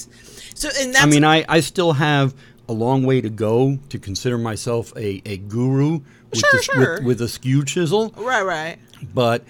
[0.54, 1.04] so and that's.
[1.04, 2.35] I mean, I, I still have
[2.68, 6.00] a long way to go to consider myself a, a guru
[6.31, 6.94] with, Sure, the, sure.
[6.98, 8.79] with with a skew chisel, right, right.
[9.14, 9.44] but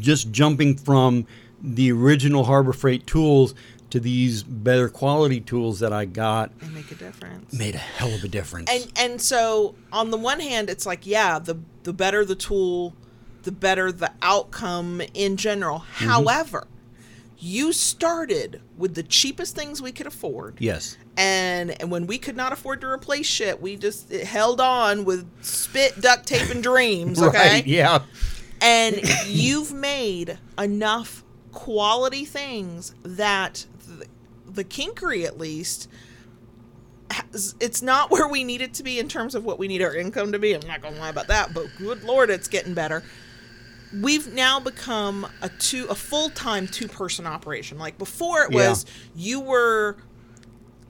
[0.00, 1.26] just jumping from
[1.62, 3.54] the original Harbor Freight tools
[3.90, 7.52] to these better quality tools that I got They make a difference.
[7.52, 8.70] made a hell of a difference.
[8.70, 12.94] and and so on the one hand it's like yeah the the better the tool
[13.42, 16.06] the better the outcome in general Mm-hmm.
[16.08, 16.66] however
[17.44, 20.96] you started with the cheapest things we could afford yes.
[21.16, 25.04] and and when we could not afford to replace shit we just it held on
[25.04, 27.66] with spit duct tape and dreams okay Right.
[27.66, 28.02] Yeah.
[28.60, 34.06] and you've made enough quality things that the,
[34.46, 35.88] the kinkery at least
[37.10, 39.82] has, it's not where we need it to be in terms of what we need
[39.82, 42.72] our income to be i'm not gonna lie about that but good lord it's getting
[42.72, 43.02] better
[44.00, 47.78] we've now become a two a full-time two-person operation.
[47.78, 48.68] Like before it Yeah.
[48.70, 49.96] was you were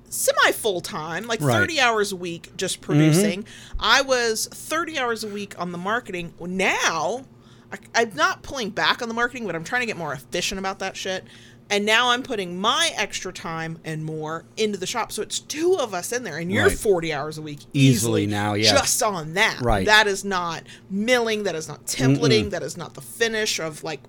[0.08, 1.54] semi full-time like Right.
[1.54, 3.42] 30 hours a week just producing.
[3.44, 3.76] Mm-hmm.
[3.80, 6.34] I was 30 hours a week on the marketing.
[6.38, 7.24] Now
[7.72, 10.58] I, i'm not pulling back on the marketing but i'm trying to get more efficient
[10.58, 11.24] about that shit
[11.72, 15.76] and now i'm putting my extra time and more into the shop so it's two
[15.80, 16.78] of us in there and you're Right.
[16.78, 18.70] 40 hours a week Easily now, yeah.
[18.70, 19.86] just on that Right.
[19.86, 24.00] that is not milling that is not templating that is not the finish of like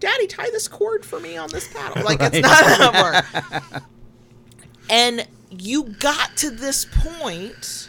[0.00, 3.82] daddy tie this cord for me on this paddle like it's not that work
[4.90, 7.88] and you got to this point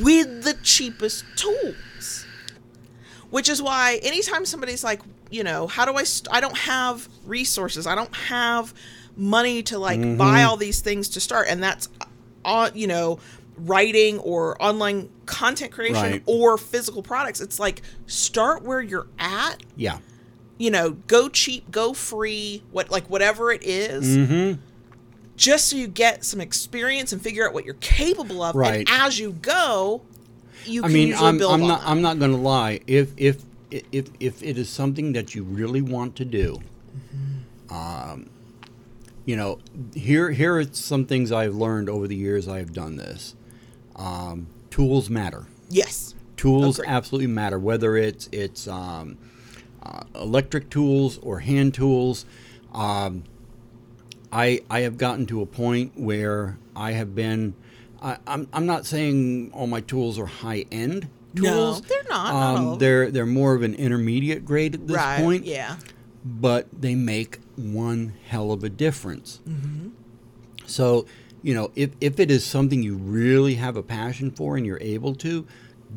[0.00, 2.26] with the cheapest tools
[3.30, 5.00] which is why anytime somebody's like
[5.30, 8.72] you know how do i st- i don't have resources i don't have
[9.16, 10.16] money to like Mm-hmm.
[10.16, 11.88] buy all these things to start and that's
[12.44, 13.18] on you know
[13.58, 16.22] writing or online content creation Right.
[16.26, 19.98] or physical products it's like start where you're at Yeah.
[20.58, 24.60] you know go cheap go free what like whatever it is, Mm-hmm.
[25.36, 28.80] just so you get some experience and figure out what you're capable of Right.
[28.80, 30.02] and as you go
[30.66, 31.80] you I can mean, I'm, build I'm on not.
[31.80, 31.88] that.
[31.88, 32.80] I'm not going to lie.
[32.88, 33.40] If if
[33.70, 36.60] if if it is something that you really want to do,
[37.70, 38.30] um,
[39.24, 39.58] you know,
[39.94, 43.34] here here are some things I've learned over the years I've done this.
[43.96, 45.46] Um, tools matter.
[45.68, 47.58] yes Tools absolutely matter.
[47.58, 49.16] Whether it's it's um,
[49.82, 52.26] uh, electric tools or hand tools.
[52.74, 53.24] Um,
[54.32, 57.54] I I have gotten to a point where I have been.
[58.02, 61.82] I, I'm I'm not saying all my tools are high end No, tools.
[61.82, 62.78] they're not, not of them.
[62.78, 65.44] they're they're more of an intermediate grade at this right point.
[65.44, 65.76] yeah
[66.24, 69.40] But they make one hell of a difference.
[69.48, 69.90] Mm-hmm.
[70.66, 71.06] So
[71.42, 74.82] you know, if if it is something you really have a passion for and you're
[74.82, 75.46] able to,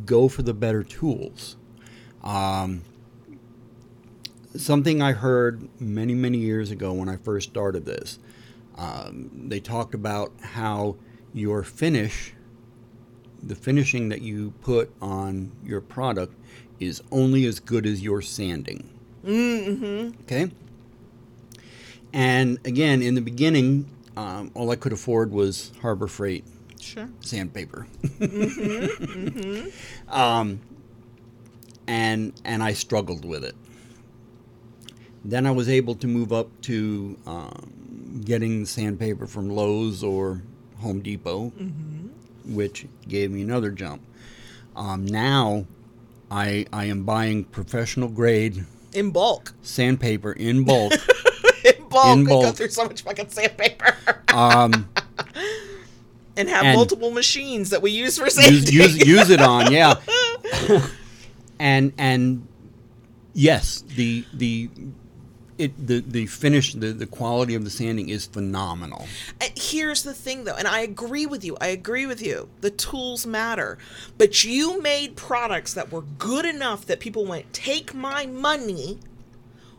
[0.06, 1.58] go for the better tools.
[2.24, 2.84] Um,
[4.56, 8.20] something I heard many, many years ago when I first started this.
[8.76, 10.96] Um, they talked about how
[11.34, 12.34] your finish,
[13.42, 16.34] the finishing that you put on your product,
[16.80, 18.90] is only as good as your sanding.
[19.26, 20.22] Mm-hmm.
[20.22, 20.52] Okay.
[22.14, 26.46] And again, in the beginning, um, all I could afford was Harbor Freight
[26.80, 27.88] sure sandpaper.
[30.08, 30.62] Um,
[31.88, 33.56] and and I struggled with it.
[35.24, 40.42] Then I was able to move up to um, getting sandpaper from Lowe's or
[40.80, 41.52] Home Depot,
[42.50, 44.02] which gave me another jump.
[44.76, 45.66] Um, now,
[46.32, 49.54] I I am buying professional grade in bulk.
[49.62, 50.94] sandpaper in bulk.
[51.64, 52.18] in bulk.
[52.18, 53.96] In we go through so much fucking sandpaper.
[54.34, 54.90] Um,
[56.38, 59.72] and have And- multiple machines that we use for safety use, use use it on
[59.72, 59.96] yeah.
[61.60, 62.48] And and
[63.34, 64.70] yes the the
[65.60, 69.06] it the the finish the the quality of the sanding is phenomenal
[69.42, 71.58] Uh, Here's the thing, though, and I agree with you.
[71.62, 72.50] I agree with you.
[72.62, 73.78] The tools matter,
[74.18, 79.00] but you made products that were good enough that people went, "Take my money."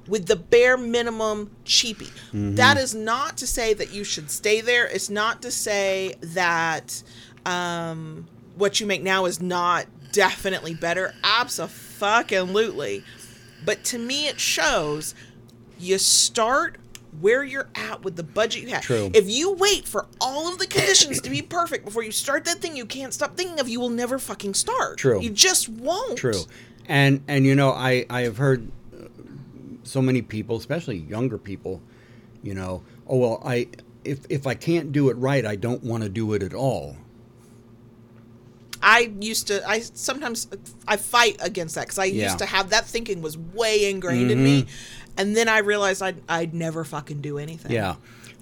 [0.08, 2.10] With the bare minimum cheapie.
[2.32, 4.86] That is not to say that you should stay there.
[4.86, 7.02] It's not to say that
[7.46, 8.26] um,
[8.56, 11.14] what you make now is not definitely better.
[11.22, 13.04] Absolutely.
[13.64, 15.14] But to me, it shows
[15.80, 16.76] you start
[17.20, 18.82] where you're at with the budget you have.
[18.82, 19.10] True.
[19.12, 22.58] If you wait for all of the conditions to be perfect before you start that
[22.58, 24.98] thing you can't stop thinking of, you will never fucking start.
[24.98, 25.20] True.
[25.20, 26.18] You just won't.
[26.18, 26.42] true
[26.86, 28.68] and and you know i i have heard
[29.84, 31.80] so many people especially younger people
[32.42, 33.68] you know oh well i
[34.02, 36.96] if if i can't do it right i don't want to do it at all
[38.82, 39.62] I used to.
[39.68, 40.48] I sometimes
[40.88, 42.24] I fight against that because I Yeah.
[42.24, 45.09] used to have that thinking was way ingrained in me, mm-hmm.
[45.20, 47.72] And then I realized I'd I'd never fucking do anything.
[47.72, 47.94] yeah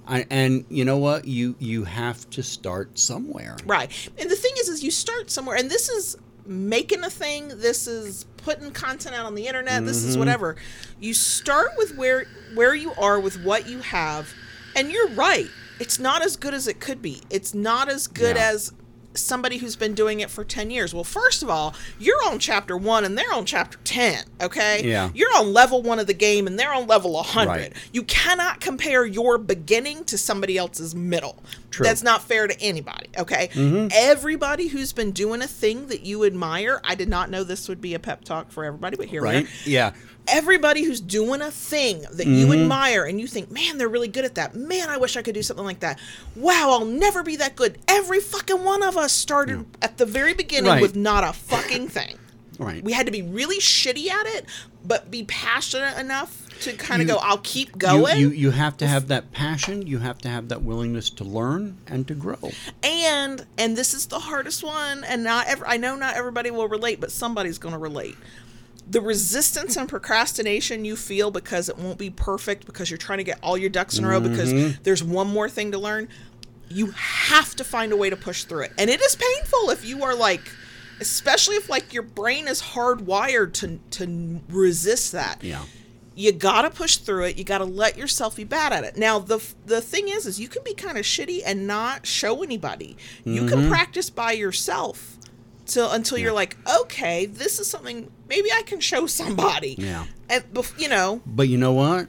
[0.07, 3.91] I, and you know what you you have to start somewhere Right.
[4.19, 6.17] And the thing is, is you start somewhere, and this is
[6.47, 7.49] making a thing.
[7.49, 9.85] This is putting content out on the internet.
[9.85, 10.09] This Mm-hmm.
[10.09, 10.55] is whatever.
[10.99, 12.25] You start with where
[12.55, 14.33] where you are with what you have,
[14.75, 15.47] and you're right.
[15.79, 17.21] It's not as good as it could be.
[17.29, 18.49] It's not as good Yeah.
[18.53, 18.73] as
[19.21, 20.93] somebody who's been doing it for 10 years.
[20.93, 24.81] Well, first of all, you're on chapter 1 and they're on chapter 10, okay?
[24.83, 25.09] Yeah.
[25.13, 27.47] You're on level 1 of the game and they're on level 100.
[27.47, 27.73] Right.
[27.91, 31.43] You cannot compare your beginning to somebody else's middle.
[31.71, 31.85] True.
[31.85, 33.09] That's not fair to anybody.
[33.17, 33.49] Okay.
[33.53, 33.87] Mm-hmm.
[33.91, 36.81] Everybody who's been doing a thing that you admire.
[36.83, 39.27] I did not know this would be a pep talk for everybody, but here we
[39.27, 39.45] right?
[39.45, 39.69] are.
[39.69, 39.93] Yeah.
[40.31, 42.33] Everybody who's doing a thing that Mm-hmm.
[42.33, 44.55] you admire and you think, man, they're really good at that.
[44.55, 45.99] Man, I wish I could do something like that.
[46.35, 47.77] Wow, I'll never be that good.
[47.87, 50.81] Every fucking one of us started at the very beginning Right.
[50.81, 52.17] with not a fucking thing.
[52.57, 52.83] Right.
[52.83, 54.45] We had to be really shitty at it,
[54.83, 58.19] but be passionate enough to kind of go, I'll keep You, going.
[58.19, 59.87] you you have to have that passion.
[59.87, 62.51] You have to have that willingness to learn and to grow.
[62.83, 66.67] and and this is the hardest one and not ever i know not everybody will
[66.67, 68.17] relate but somebody's going to relate
[68.89, 73.23] the resistance and procrastination you feel because it won't be perfect because you're trying to
[73.23, 76.07] get all your ducks in a row because there's one more thing to learn
[76.71, 78.71] you have to find a way to push through it.
[78.77, 80.41] And it is painful if you are like
[81.01, 85.43] especially if like your brain is hardwired to to resist that.
[85.43, 85.63] Yeah.
[86.15, 87.37] you gotta push through it.
[87.37, 88.97] You gotta let yourself be bad at it.
[88.97, 92.43] Now the the thing is is you can be kind of shitty and not show
[92.43, 92.97] anybody.
[93.23, 93.47] You Mm-hmm.
[93.49, 95.17] can practice by yourself
[95.69, 100.05] till until you're like okay this is something maybe i can show somebody Yeah.
[100.29, 100.43] and
[100.77, 102.07] you know But you know what?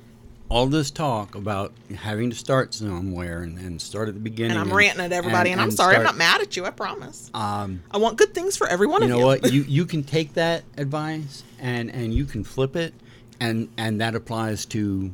[0.48, 4.56] All this talk about having to start somewhere and, and start at the beginning.
[4.56, 7.30] and i'm ranting at everybody and, i'm sorry i'm not mad at you i promise
[7.34, 9.52] Um, i want good things for every one you of know you what?
[9.52, 12.92] You you can take that advice and and you can flip it,
[13.38, 15.12] and and that applies to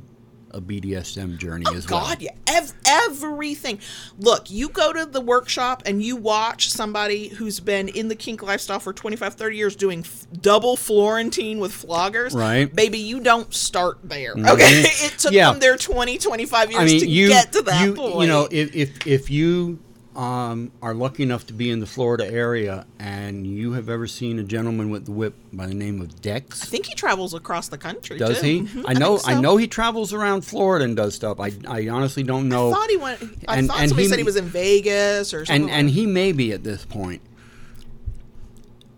[0.56, 2.00] a BDSM journey as well.
[2.00, 3.78] Oh, God, yeah, Ev- everything.
[4.18, 8.42] Look, you go to the workshop and you watch somebody who's been in the kink
[8.42, 12.34] lifestyle for 25, 30 years doing f- double Florentine with floggers.
[12.34, 12.66] Right.
[12.66, 12.74] Mm-hmm.
[12.74, 14.32] Baby, you don't start there.
[14.32, 14.54] Okay.
[14.84, 15.50] it took Yeah.
[15.50, 18.20] them their 20, 25 years I mean, to you get to that you, point.
[18.22, 19.78] you know if if if you
[20.16, 24.38] um, are lucky enough to be in the Florida area and you have ever seen
[24.38, 26.62] a gentleman with the whip by the name of Dex.
[26.62, 28.16] I think he travels across the country.
[28.18, 28.46] Does too.
[28.46, 28.60] he?
[28.62, 29.16] Mhm, I know.
[29.26, 29.40] I so.
[29.42, 31.38] know he travels around Florida and does stuff.
[31.38, 32.70] I, I honestly don't know.
[32.70, 33.22] I thought he went.
[33.46, 35.62] I And- thought and somebody he- said he was in Vegas or something.
[35.64, 37.20] and and he may be at this point.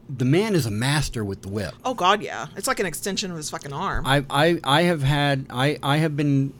[0.09, 1.75] The man is a master with the whip.
[1.85, 4.07] oh God, yeah, it's like an extension of his fucking arm.
[4.07, 6.55] I, I, I have had I, I have been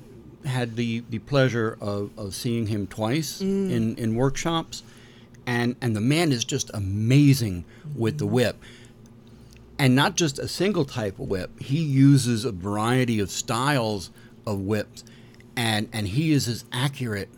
[0.45, 3.71] had the, the pleasure of, of seeing him twice Mm.
[3.71, 4.83] in, in workshops
[5.47, 7.65] and and the man is just amazing
[7.97, 8.57] with the whip.
[9.79, 11.61] And not just a single type of whip.
[11.61, 14.11] He uses a variety of styles
[14.47, 15.05] of whips
[15.57, 17.29] and and he is as accurate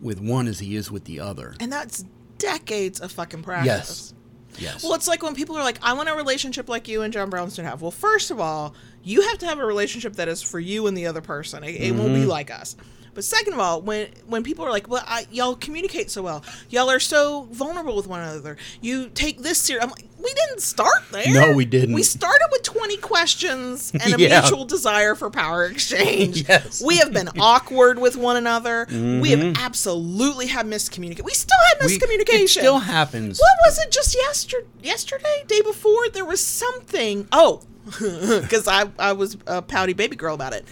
[0.00, 1.54] with one as he is with the other.
[1.60, 2.04] and that's
[2.38, 3.66] decades of fucking practice.
[3.66, 4.14] Yes.
[4.58, 4.82] Yes.
[4.82, 7.30] Well, it's like when people are like, I want a relationship like you and John
[7.30, 7.82] Brownstone have.
[7.82, 10.96] Well, first of all, you have to have a relationship that is for you and
[10.96, 11.64] the other person.
[11.64, 12.28] It, it won't be Mm-hmm.
[12.28, 12.76] like us.
[13.14, 16.44] But second of all, when when people are like, "Well, I, y'all communicate so well,
[16.68, 18.56] y'all are so vulnerable with one another.
[18.80, 21.24] You take this serious." I'm like, we didn't start there.
[21.32, 21.94] No, we didn't.
[21.94, 24.40] We started with 20 questions and a Yeah.
[24.42, 26.44] mutual desire for power exchange.
[26.48, 26.78] Yes.
[26.78, 26.86] Mm-hmm.
[26.86, 28.86] We have been awkward with one another.
[28.90, 31.22] We have absolutely had miscommunication.
[31.24, 32.42] We still had We- miscommunication.
[32.44, 33.38] It still happens.
[33.40, 34.66] What was it just yesterday?
[34.82, 37.26] Yesterday, day before, there was something.
[37.32, 40.64] Oh, because I I was a pouty baby girl about it.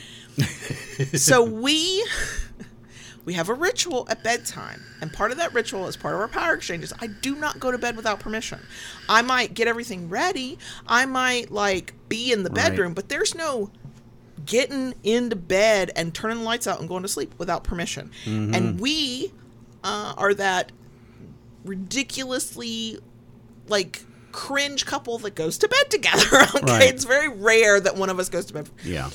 [1.15, 2.05] So we
[3.25, 6.29] we have a ritual at bedtime, and part of that ritual is part of our
[6.29, 6.93] power exchanges.
[7.01, 8.61] I do not go to bed without permission.
[9.09, 10.59] I might get everything ready.
[10.87, 12.71] I might like be in the Right.
[12.71, 13.71] bedroom, but there's no
[14.47, 18.11] getting into bed and turning the lights out and going to sleep without permission.
[18.25, 19.33] And we
[19.85, 20.73] uh, are that
[21.65, 22.99] ridiculously
[23.69, 26.43] like cringe couple that goes to bed together.
[26.55, 26.83] okay, Right.
[26.95, 28.71] it's very rare that one of us goes to bed.
[28.85, 29.11] yeah.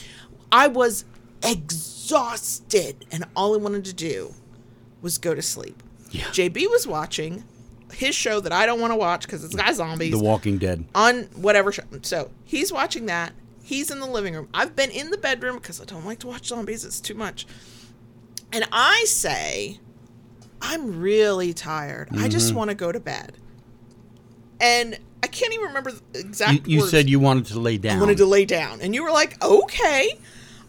[0.54, 1.04] I was
[1.44, 4.34] exhausted, and all I wanted to do
[5.02, 5.82] was go to sleep.
[6.12, 6.26] Yeah.
[6.26, 7.44] JB was watching
[7.92, 10.86] his show that I don't want to watch because it's got zombies The Walking Dead.
[10.96, 11.84] on whatever show.
[12.04, 13.34] So he's watching that.
[13.64, 14.48] He's in the living room.
[14.54, 16.84] I've been in the bedroom because I don't like to watch zombies.
[16.86, 17.46] It's too much.
[18.52, 19.80] And I say,
[20.62, 22.10] I'm really tired.
[22.12, 22.30] I Mm-hmm.
[22.30, 23.34] just want to go to bed.
[24.60, 26.92] And I can't even remember the You, exact you words.
[26.92, 27.98] said you wanted to lay down.
[27.98, 28.82] I wanted to lay down.
[28.82, 30.20] And you were like, okay,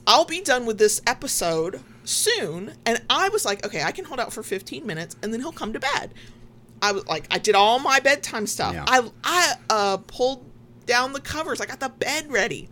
[0.07, 2.73] I'll be done with this episode soon.
[2.85, 5.53] And I was like, okay, I can hold out for 15 minutes and then he'll
[5.53, 6.13] come to bed.
[6.83, 8.75] I was like, I did all my bedtime stuff.
[8.75, 8.85] Yeah.
[8.87, 10.45] I, I uh, pulled
[10.87, 11.61] down the covers.
[11.61, 12.69] I got the bed ready.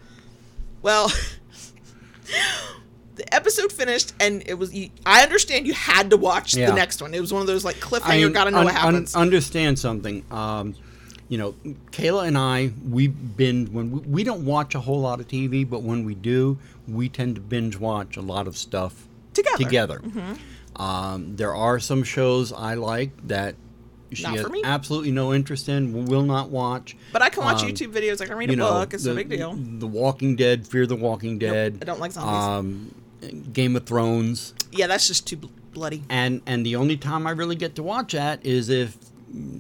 [0.83, 1.11] Well,
[3.15, 4.75] the episode finished and it was,
[5.07, 6.67] I understand you had to watch Yeah.
[6.71, 7.15] the next one.
[7.15, 9.15] It was one of those like cliffhanger, I gotta know un- what un- happens.
[9.17, 10.25] understand something.
[10.31, 10.75] Um,
[11.29, 11.53] you know,
[11.91, 15.69] Kayla and I, we binge when we, we don't watch a whole lot of TV,
[15.69, 19.99] but when we do, we tend to binge watch a lot of stuff Together.
[19.99, 20.09] Mm-hmm.
[20.09, 20.39] Together.
[20.77, 23.55] Um, there are some shows I like that
[24.13, 26.97] she has absolutely no interest in, will not watch.
[27.13, 28.21] but I can watch um, YouTube videos.
[28.21, 28.95] I can read a know, book.
[28.95, 29.55] It's the, no big deal.
[29.55, 31.79] The Walking Dead, Fear the Walking Dead.
[31.81, 33.31] I don't like zombies.
[33.31, 34.53] Um, Game of Thrones.
[34.71, 36.03] Yeah, that's just too bloody.
[36.11, 38.99] and and the only time I really get to watch that is if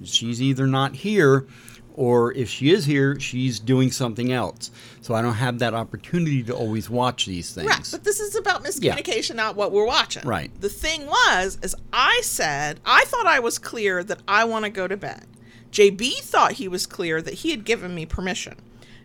[0.04, 1.46] she's either not here
[1.94, 4.70] or if she is here, she's doing something else.
[5.02, 7.66] So I don't have that opportunity to always watch these things.
[7.68, 10.26] Right, but this is about miscommunication, not what we're watching.
[10.26, 10.50] Right.
[10.60, 14.70] The thing was, is I said I thought I was clear that I want to
[14.70, 15.26] go to bed.
[15.70, 18.56] JB thought he was clear that he had given me permission.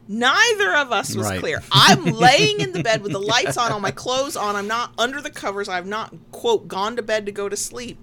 [0.10, 1.40] Neither of us was Right.
[1.40, 1.62] clear.
[1.72, 4.56] I'm laying in the bed with the lights on, all my clothes on.
[4.56, 5.68] I'm not under the covers.
[5.68, 8.02] I've not quote gone to bed to go to sleep.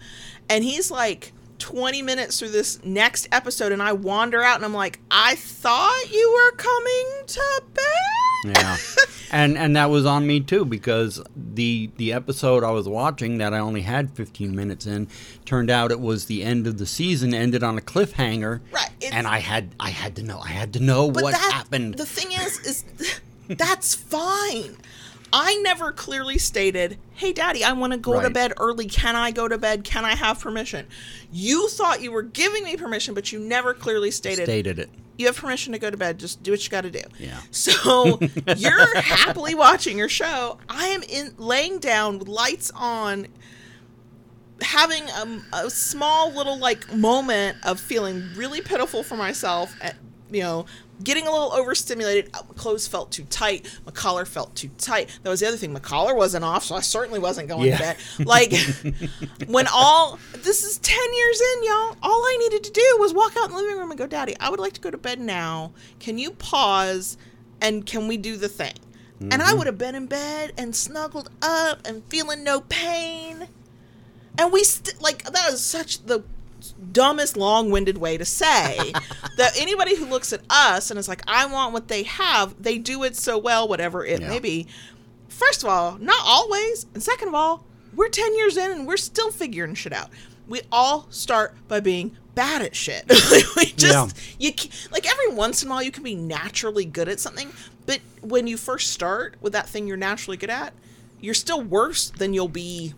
[0.50, 4.74] And he's like 20 minutes through this next episode, and I wander out, and I'm
[4.74, 8.56] like, I thought you were coming to bed.
[8.56, 8.76] Yeah.
[9.32, 13.54] and and that was on me too because the the episode I was watching that
[13.54, 15.08] I only had 15 minutes in
[15.46, 18.60] turned out it was the end of the season ended on a cliffhanger.
[18.70, 21.94] Right, And I had I had to know I had to know what that, happened.
[21.94, 22.84] The thing is, is
[23.48, 24.76] that's fine.
[25.36, 28.86] I never clearly stated, "Hey, Daddy, I want to go to bed early.
[28.86, 29.82] Can I go to bed?
[29.82, 30.86] Can I have permission?"
[31.32, 34.90] You thought you were giving me permission, but you never clearly stated, Stated it.
[35.18, 36.18] "You have permission to go to bed.
[36.20, 37.40] Just do what you got to do." Yeah.
[37.50, 38.20] So
[38.56, 40.58] you're happily watching your show.
[40.68, 43.26] I am in laying down with lights on,
[44.60, 49.74] having a, a small little like moment of feeling really pitiful for myself.
[49.80, 49.96] At,
[50.30, 50.66] you know,
[51.02, 52.30] getting a little overstimulated.
[52.34, 53.66] Uh, My clothes felt too tight.
[53.84, 55.08] My collar felt too tight.
[55.22, 55.72] That was the other thing.
[55.72, 57.76] My collar wasn't off, so I certainly wasn't going Yeah.
[57.76, 57.82] to
[58.18, 58.26] bed.
[58.26, 58.52] Like
[59.46, 61.96] when all this is ten years in, y'all.
[62.02, 64.34] All I needed to do was walk out in the living room and go, "Daddy,
[64.40, 65.72] I would like to go to bed now.
[66.00, 67.16] Can you pause
[67.60, 68.74] and can we do the thing?"
[69.30, 73.46] And I would have been in bed and snuggled up and feeling no pain.
[74.38, 76.24] And we st- like that is such the
[76.72, 78.92] dumbest long-winded way to say
[79.36, 82.78] that anybody who looks at us and is like I want what they have, they
[82.78, 84.28] do it so well whatever it Yeah.
[84.28, 84.66] may be.
[85.28, 88.96] First of all, not always, and second of all, we're 10 years in and we're
[88.96, 90.10] still figuring shit out.
[90.46, 93.04] We all start by being bad at shit.
[93.56, 94.52] we just you
[94.90, 97.52] like every once in a while you can be naturally good at something,
[97.86, 100.72] but when you first start with that thing you're naturally good at,
[101.20, 102.92] you're still worse than you'll be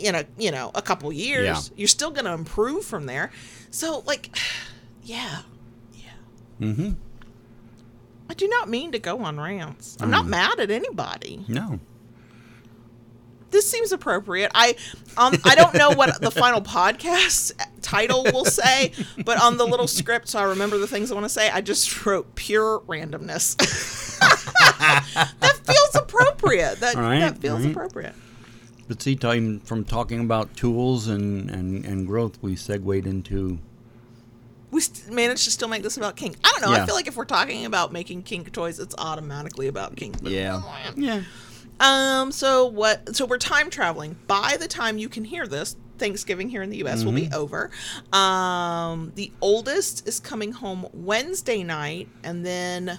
[0.00, 1.76] in a you know a couple years Yeah.
[1.76, 3.30] you're still gonna improve from there.
[3.70, 4.36] So like
[5.04, 5.42] yeah.
[5.94, 6.10] Yeah.
[6.60, 6.96] Mhm.
[8.28, 9.96] i do not mean to go on rants.
[10.00, 11.44] I'm not mad at anybody.
[11.48, 11.80] No.
[13.50, 14.50] this seems appropriate.
[14.54, 14.76] I
[15.16, 18.92] um i don't know what the final podcast title will say
[19.24, 21.60] but on the little script so i remember the things i want to say i
[21.60, 23.56] just wrote pure randomness.
[25.40, 26.80] That feels appropriate.
[26.80, 27.70] That, Right, that feels right.
[27.70, 28.14] appropriate
[28.90, 33.60] But see, time from talking about tools and, and, and growth, we segued into
[34.72, 36.36] we st- managed to still make this about kink.
[36.42, 36.76] I don't know.
[36.82, 40.20] I feel like if we're talking about making kink toys, it's automatically about kink.
[40.20, 40.60] but- yeah,
[40.96, 41.22] yeah.
[41.78, 42.32] Um.
[42.32, 43.14] So what?
[43.14, 44.16] So we're time traveling.
[44.26, 47.04] By the time you can hear this, Thanksgiving here in the U.S.
[47.04, 47.70] will be over.
[48.12, 49.12] Um.
[49.14, 52.98] The oldest is coming home Wednesday night, and then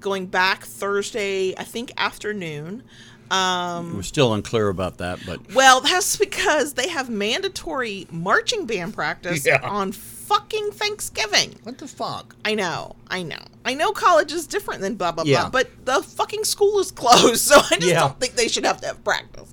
[0.00, 1.54] going back Thursday.
[1.56, 2.82] I think afternoon.
[3.30, 3.94] Um.
[3.96, 9.46] We're still unclear about that, but Well, that's because they have mandatory marching band practice
[9.46, 9.60] Yeah.
[9.62, 11.58] on fucking Thanksgiving.
[11.62, 12.36] what the fuck?
[12.44, 13.38] I know, I know.
[13.64, 15.42] I know college is different than blah blah Yeah.
[15.48, 18.00] blah, but the fucking school is closed, so I just Yeah.
[18.00, 19.50] don't think they should have to have practice.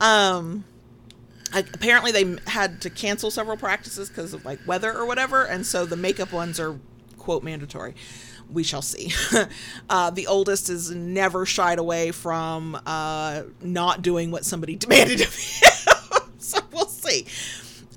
[0.00, 0.64] Um
[1.52, 5.66] I, apparently they had to cancel several practices because of like weather or whatever, and
[5.66, 6.78] so the makeup ones are
[7.18, 7.94] quote mandatory.
[8.52, 9.12] We shall see.
[9.90, 15.34] uh, the oldest is never shied away from uh, not doing what somebody demanded of
[15.34, 15.70] him,
[16.38, 17.26] so we'll see.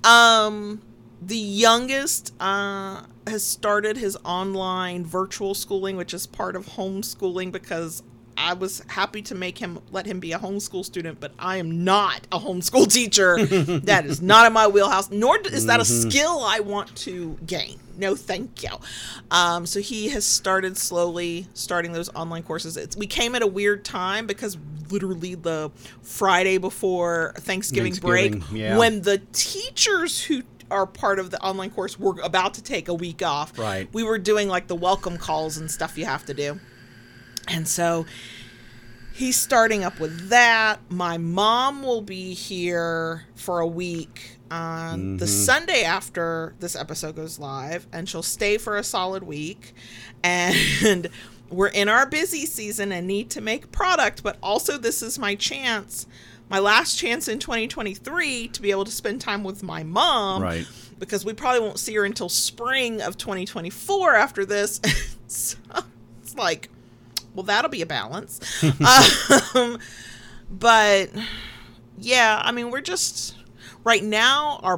[0.03, 0.81] Um,
[1.21, 8.03] the youngest uh, has started his online virtual schooling, which is part of homeschooling because
[8.37, 11.83] I was happy to make him let him be a homeschool student, but I am
[11.83, 13.45] not a homeschool teacher.
[13.45, 17.79] that is not in my wheelhouse, nor is that a skill I want to gain.
[17.97, 18.71] No, thank you.
[19.29, 22.75] Um, so he has started slowly starting those online courses.
[22.75, 24.57] It's, we came at a weird time because
[24.89, 25.71] literally the
[26.01, 28.77] Friday before Thanksgiving, break, yeah.
[28.77, 32.93] when the teachers who are part of the online course were about to take a
[32.93, 33.57] week off.
[33.57, 33.87] Right.
[33.93, 36.59] We were doing like the welcome calls and stuff you have to do.
[37.47, 38.05] And so
[39.13, 40.79] he's starting up with that.
[40.89, 45.33] My mom will be here for a week on the mm-hmm.
[45.33, 49.73] Sunday after this episode goes live, and she'll stay for a solid week.
[50.23, 51.09] And
[51.49, 55.35] we're in our busy season and need to make product, but also this is my
[55.35, 56.07] chance,
[56.49, 60.67] my last chance in 2023 to be able to spend time with my mom Right.
[60.99, 64.79] because we probably won't see her until spring of 2024 after this.
[65.27, 65.57] so
[66.21, 66.69] it's like,
[67.33, 68.39] well, that'll be a balance.
[69.55, 69.79] um,
[70.49, 71.09] but
[71.97, 73.35] yeah, I mean, we're just
[73.83, 74.77] Right now, our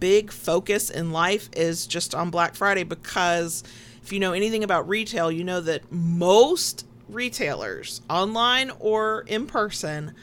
[0.00, 3.64] big focus in life is just on Black Friday because
[4.02, 10.14] if you know anything about retail, you know that most retailers, online or in person,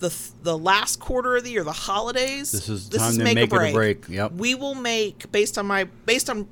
[0.00, 3.52] the the last quarter of the year, the holidays, This is time to make it
[3.52, 4.08] or break.
[4.08, 4.32] Yep.
[4.32, 6.48] We will make based on my based on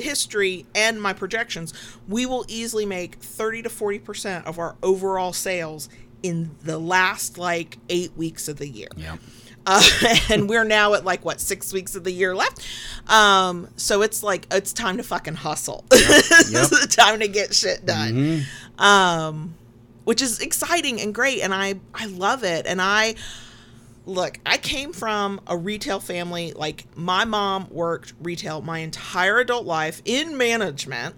[0.00, 1.72] history and my projections,
[2.08, 5.88] we will easily make 30 to 40% of our overall sales
[6.22, 8.88] in the last like 8 weeks of the year.
[8.96, 9.18] Yep.
[9.66, 9.82] Uh,
[10.30, 12.66] and we're now at like what six weeks of the year left.
[13.08, 15.84] Um, so it's like it's time to fucking hustle.
[15.90, 16.62] this Yep.
[16.62, 18.44] is the time to get shit done.
[18.78, 19.54] Um,
[20.04, 22.66] which is exciting and great, and I I love it.
[22.66, 23.14] And I
[24.10, 26.52] look, I came from a retail family.
[26.52, 31.14] Like my mom worked retail my entire adult life in management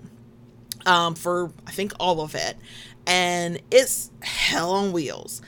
[0.87, 2.57] um, for I think all of it,
[3.07, 5.43] and it's hell on wheels.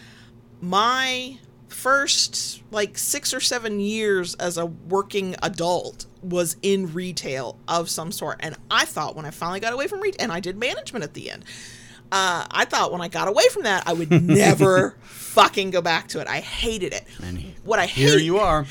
[0.60, 1.38] My
[1.68, 8.10] first like six or seven years as a working adult was in retail of some
[8.10, 11.04] sort, and I thought when I finally got away from retail, and I did management
[11.04, 11.44] at the end.
[12.12, 14.96] Uh, I thought when I got away from that, I would never
[15.34, 16.28] fucking go back to it.
[16.28, 17.04] I hated it.
[17.22, 18.66] And What I hate Here you are.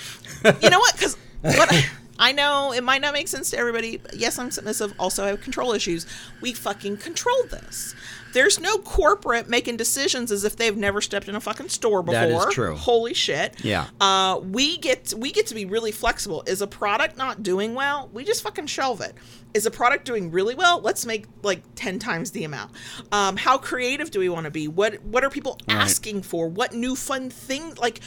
[0.61, 0.93] you know what?
[0.93, 1.85] Because what I,
[2.17, 3.97] I know it might not make sense to everybody.
[3.97, 4.93] but Yes, I'm submissive.
[4.97, 6.05] Also, I have control issues.
[6.41, 7.95] We fucking control this.
[8.33, 12.19] There's no corporate making decisions as if they've never stepped in a fucking store before.
[12.19, 12.75] That is true.
[12.75, 13.63] Holy shit.
[13.63, 13.87] Yeah.
[14.01, 16.43] Uh, we get we get to be really flexible.
[16.47, 18.09] Is a product not doing well?
[18.11, 19.15] We just fucking shelve it.
[19.53, 20.81] Is a product doing really well?
[20.81, 22.71] Let's make like ten times the amount.
[23.11, 24.67] Um, how creative do we want to be?
[24.67, 25.77] What what are people Right.
[25.77, 26.47] asking for?
[26.47, 27.75] What new fun thing?
[27.75, 27.99] Like,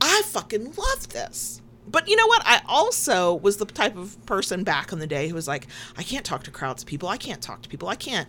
[0.00, 1.60] I fucking love this.
[1.88, 2.42] But you know what?
[2.44, 5.66] I also was the type of person back in the day who was like,
[5.98, 7.08] I can't talk to crowds of people.
[7.08, 7.88] I can't talk to people.
[7.88, 8.28] I can't.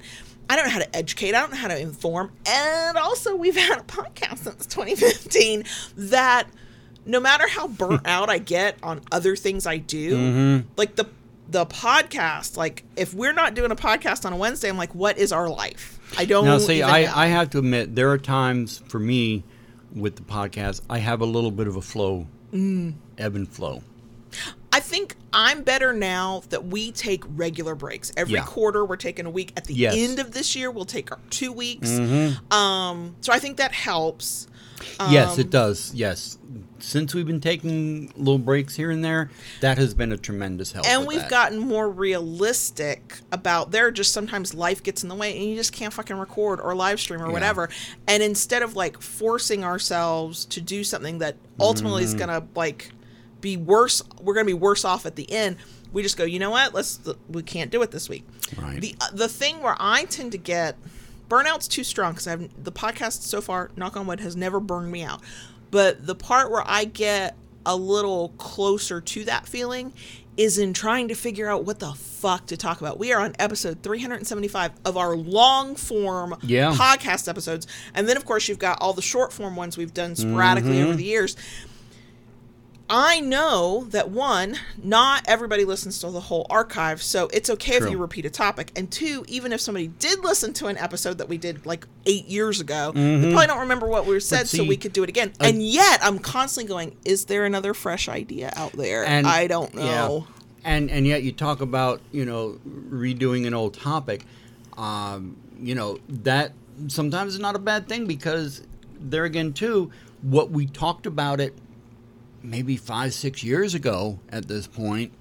[0.49, 1.33] I don't know how to educate.
[1.33, 2.31] I don't know how to inform.
[2.45, 5.63] And also, we've had a podcast since 2015
[5.97, 6.47] that
[7.05, 11.05] no matter how burnt out I get on other things I do, like the
[11.49, 15.17] the podcast, like if we're not doing a podcast on a Wednesday, I'm like, what
[15.17, 15.99] is our life?
[16.17, 17.11] I don't Now, see, I, know.
[17.15, 19.43] I have to admit, there are times for me
[19.93, 22.93] with the podcast, I have a little bit of a flow, Mm.
[23.17, 23.83] ebb and flow.
[24.73, 28.11] I think I'm better now that we take regular breaks.
[28.17, 28.43] Every Yeah.
[28.45, 29.53] quarter, we're taking a week.
[29.55, 29.93] At the Yes.
[29.95, 31.89] end of this year, we'll take our two weeks.
[31.89, 32.51] Mm-hmm.
[32.51, 34.47] Um, so I think that helps.
[35.11, 35.91] yes, Um, it does.
[35.93, 36.39] Yes.
[36.79, 39.29] Since we've been taking little breaks here and there,
[39.61, 40.85] that has been a tremendous help.
[40.87, 41.29] And we've that.
[41.29, 43.91] gotten more realistic about there.
[43.91, 46.99] Just sometimes life gets in the way, and you just can't fucking record or live
[46.99, 47.31] stream or Yeah.
[47.33, 47.69] whatever.
[48.07, 52.15] And instead of like forcing ourselves to do something that ultimately Mm-hmm.
[52.15, 52.91] is gonna like
[53.43, 55.57] be worse, we're gonna be worse off at the end.
[55.91, 56.73] We just go, you know what?
[56.73, 58.25] Let's we can't do it this week.
[58.57, 58.81] Right.
[58.81, 60.75] The uh, the thing where I tend to get
[61.29, 64.91] burnout's too strong because I've the podcast so far, knock on wood, has never burned
[64.91, 65.21] me out.
[65.69, 67.35] But the part where I get
[67.65, 69.93] a little closer to that feeling
[70.35, 72.97] is in trying to figure out what the fuck to talk about.
[72.97, 76.73] We are on episode 375 of our long form Yeah.
[76.73, 77.67] podcast episodes.
[77.93, 80.87] And then, of course, you've got all the short form ones we've done sporadically Mm-hmm.
[80.87, 81.35] over the years.
[82.89, 87.89] I know that one, not everybody listens to the whole archive, so it's okay if
[87.89, 88.71] you repeat a topic.
[88.75, 92.25] And two, even if somebody did listen to an episode that we did like eight
[92.27, 94.67] years ago, they probably don't remember what we said, so Mm-hmm.
[94.67, 95.31] we could do it again.
[95.39, 99.47] I- and yet, I'm constantly going, "Is there another fresh idea out there?" And I
[99.47, 99.83] don't yeah.
[99.85, 100.27] know.
[100.65, 102.59] And and yet you talk about you know
[102.89, 104.25] redoing an old topic,
[104.77, 106.51] um, you know that
[106.87, 108.61] sometimes is not a bad thing because
[108.99, 109.89] there again too,
[110.21, 111.53] what we talked about it
[112.43, 115.13] maybe five six years ago at this point.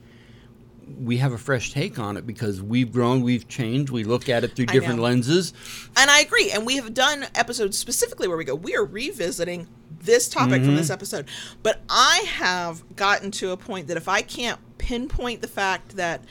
[0.99, 4.43] We have a fresh take on it because we've grown, we've changed, we look at
[4.43, 5.55] it through different lenses.
[5.97, 6.51] And I agree.
[6.51, 9.69] And we have done episodes specifically where we go, we are revisiting
[10.01, 10.93] this topic from this Mm-hmm.
[10.93, 11.29] episode.
[11.63, 16.23] But I have gotten to a point that if I can't pinpoint the fact that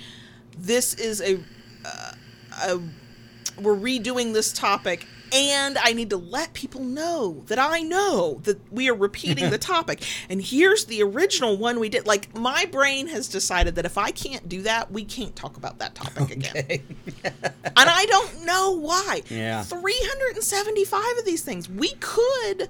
[0.58, 1.40] this is a,
[1.86, 2.12] uh,
[2.64, 2.80] a
[3.62, 8.60] we're redoing this topic and I need to let people know that I know that
[8.72, 10.04] we are repeating the topic.
[10.30, 12.06] And here's the original one we did.
[12.06, 15.80] Like my brain has decided that if I can't do that, we can't talk about
[15.80, 16.84] that topic again.
[17.24, 19.22] and I don't know why.
[19.30, 19.64] Yeah.
[19.64, 21.70] 375 of these things.
[21.70, 22.70] We could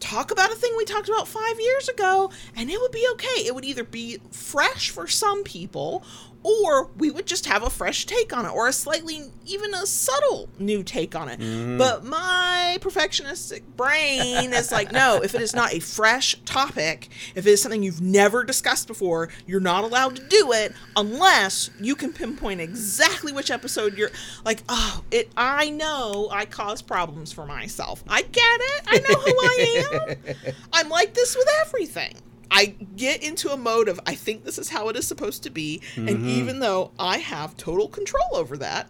[0.00, 3.46] talk about a thing we talked about five years ago and it would be okay.
[3.46, 6.02] It would either be fresh for some people
[6.42, 9.86] or we would just have a fresh take on it or a slightly even a
[9.86, 11.40] subtle new take on it.
[11.40, 11.78] Mm-hmm.
[11.78, 17.46] but my perfectionistic brain is like no if it is not a fresh topic if
[17.46, 21.94] it is something you've never discussed before you're not allowed to do it unless you
[21.94, 24.10] can pinpoint exactly which episode you're
[24.44, 28.02] like oh it i know i cause problems for myself.
[28.08, 28.82] I get it.
[28.86, 30.54] I know who i am.
[30.72, 32.14] I'm like this with everything
[32.50, 35.50] I get into a mode of I think this is how it is supposed to
[35.50, 36.28] be, and mm-hmm.
[36.28, 38.88] even though I have total control over that,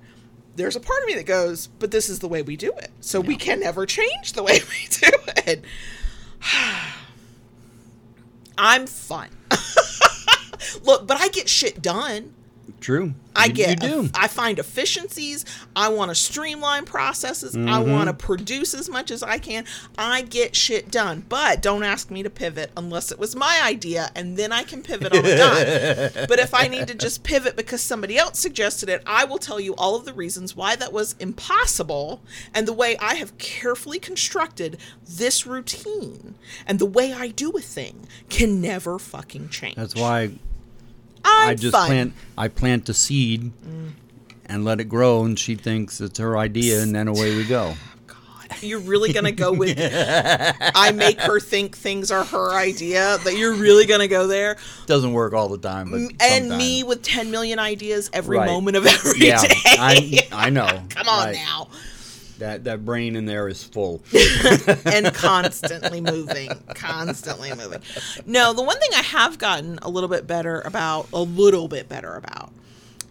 [0.57, 2.91] there's a part of me that goes, but this is the way we do it.
[3.01, 5.11] So we can never change the way we do
[5.47, 5.65] it.
[8.59, 9.31] I'm fun.
[10.83, 12.35] Look, but I get shit done.
[12.81, 13.15] True.
[13.35, 14.11] I You- get, You do.
[14.15, 15.45] I find efficiencies.
[15.75, 17.55] I want to streamline processes.
[17.55, 17.91] I mm-hmm.
[17.91, 19.65] want to produce as much as I can.
[19.97, 21.25] I get shit done.
[21.29, 24.83] But don't ask me to pivot unless it was my idea, and then I can
[24.83, 26.27] pivot on a dime.
[26.29, 29.61] but if I need to just pivot because somebody else suggested it, I will tell
[29.61, 32.21] you all of the reasons why that was impossible
[32.55, 36.35] and the way I have carefully constructed this routine
[36.67, 39.77] and the way I do a thing can never fucking change.
[39.77, 40.33] That's why
[41.25, 41.87] I'm I just fun.
[41.87, 42.13] plant.
[42.39, 43.53] I plant the seed
[44.47, 47.75] and let it grow, and she thinks it's her idea, and then away we go.
[48.63, 53.17] You're really gonna go with I make her think things are her idea.
[53.25, 54.57] That you're really gonna go there,
[54.87, 58.47] Doesn't work all the time, but and me with 10 million ideas every Right.
[58.51, 59.29] moment of every day.
[59.29, 60.83] Yeah, I I know.
[60.91, 61.37] Come on Right.
[61.37, 61.69] now,
[62.41, 64.03] That that brain in there is full.
[64.87, 67.81] and constantly moving, constantly moving.
[68.27, 71.89] No, the one thing I have gotten a little bit better about, a little bit
[71.89, 72.51] better about,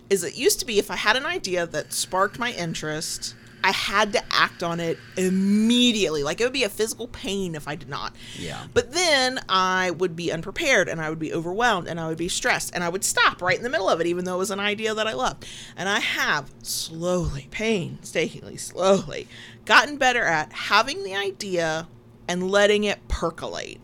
[0.09, 3.72] is it used to be if I had an idea that sparked my interest, I
[3.72, 6.24] had to act on it immediately.
[6.24, 8.16] Like it would be a physical pain if I did not.
[8.38, 8.66] Yeah.
[8.74, 12.30] But then I would be unprepared and I would be overwhelmed and I would be
[12.30, 14.51] stressed and I would stop right in the middle of it, even though it was
[14.51, 15.45] an idea that I loved.
[15.76, 19.28] And I have slowly, painstakingly, slowly
[19.66, 21.88] gotten better at having the idea
[22.28, 23.82] and letting it percolate.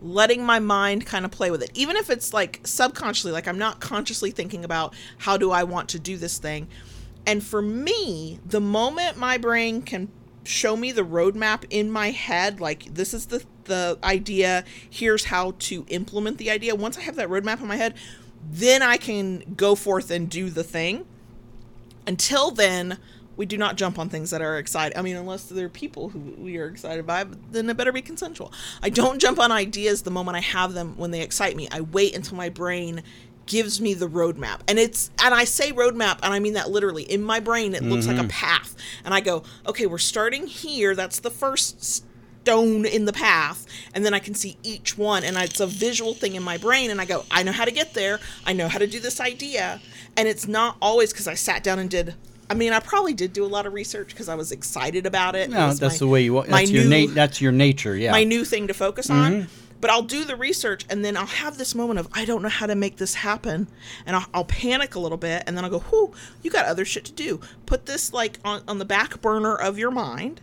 [0.00, 3.58] Letting my mind kind of play with it, even if it's like subconsciously, like I'm
[3.58, 6.68] not consciously thinking about how do I want to do this thing.
[7.28, 10.08] And for me, the moment my brain can
[10.44, 15.52] show me the roadmap in my head, like this is the the idea, here's how
[15.58, 16.74] to implement the idea.
[16.74, 17.92] Once I have that roadmap in my head,
[18.50, 21.04] then I can go forth and do the thing.
[22.06, 22.96] Until then,
[23.36, 24.96] we do not jump on things that are exciting.
[24.96, 28.52] I mean, unless they're people who we are excited by, then it better be consensual.
[28.82, 31.68] I don't jump on ideas the moment I have them when they excite me.
[31.70, 33.02] I wait until my brain
[33.48, 34.60] gives me the roadmap.
[34.68, 37.02] And it's and I say roadmap and I mean that literally.
[37.02, 38.28] In my brain it looks like a mm-hmm.
[38.28, 38.76] path.
[39.04, 40.94] And I go, "Okay, we're starting here.
[40.94, 45.36] That's the first stone in the path." And then I can see each one and
[45.36, 47.94] it's a visual thing in my brain and I go, "I know how to get
[47.94, 48.20] there.
[48.46, 49.80] I know how to do this idea."
[50.16, 52.14] And it's not always cuz I sat down and did
[52.50, 55.36] I mean, I probably did do a lot of research because I was excited about
[55.36, 55.50] it.
[55.50, 57.94] No, that's my- the way you That's your new- na- That's your nature.
[57.94, 58.12] Yeah.
[58.12, 59.32] my new thing to focus on.
[59.32, 59.67] Mm-hmm.
[59.80, 62.48] But I'll do the research and then I'll have this moment of, I don't know
[62.48, 63.68] how to make this happen.
[64.06, 66.12] And I'll, I'll panic a little bit and then I'll go, whoo,
[66.42, 67.40] you got other shit to do.
[67.66, 70.40] Put this like on, on the back burner of your mind.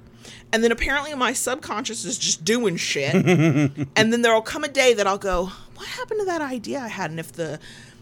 [0.52, 3.14] And then apparently my subconscious is just doing shit.
[3.96, 6.88] and then there'll come a day that I'll go, what happened to that idea I
[6.88, 7.12] had?
[7.12, 7.60] And if the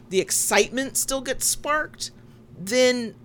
[0.09, 2.11] the excitement still gets sparked,
[2.57, 3.15] then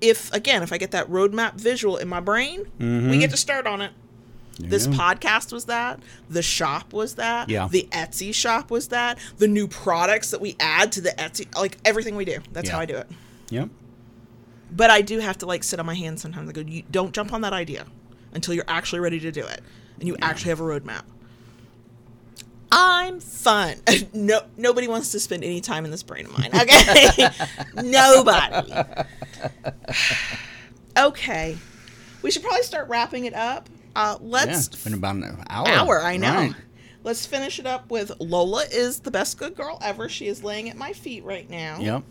[0.00, 3.18] if again, if I get that roadmap visual in my brain, we mm-hmm.
[3.18, 3.92] get to start on it.
[4.68, 4.92] This Yeah.
[4.92, 6.00] podcast was that.
[6.28, 7.48] The shop was that.
[7.48, 7.68] Yeah.
[7.70, 9.18] The Etsy shop was that.
[9.38, 12.38] The new products that we add to the Etsy, like everything we do.
[12.52, 13.08] That's how I do it.
[13.50, 13.68] Yep.
[14.72, 16.48] But I do have to like sit on my hands sometimes.
[16.48, 17.86] I go, you don't jump on that idea
[18.32, 19.60] until you're actually ready to do it,
[19.98, 21.02] and you actually have a roadmap.
[22.72, 23.78] I'm fun.
[24.14, 26.50] no, nobody wants to spend any time in this brain of mine.
[26.54, 27.28] Okay,
[27.82, 28.72] nobody.
[30.96, 31.58] okay,
[32.22, 33.68] we should probably start wrapping it up.
[33.96, 35.68] Uh, let's It's been about an hour.
[35.68, 36.00] hour.
[36.02, 36.34] I know.
[36.34, 36.54] Right.
[37.02, 40.08] Let's finish it up with Lola is the best good girl ever.
[40.10, 41.78] She is laying at my feet right now.
[41.80, 42.02] Yep.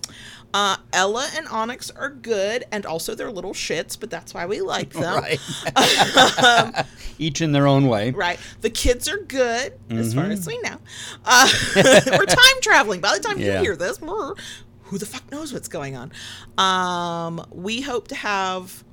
[0.52, 4.62] Uh, Ella and Onyx are good, and also they're little shits, but that's why we
[4.62, 5.24] like them.
[5.24, 6.86] Right.
[7.20, 8.10] Each in their own way.
[8.12, 8.40] Right.
[8.62, 10.20] The kids are good, as Mm-hmm.
[10.22, 10.78] far as we know.
[11.24, 13.00] Uh, we're time traveling.
[13.00, 13.58] By the time Yeah.
[13.60, 16.12] you hear this, who the fuck knows what's going on?
[16.58, 18.84] Um, we hope to have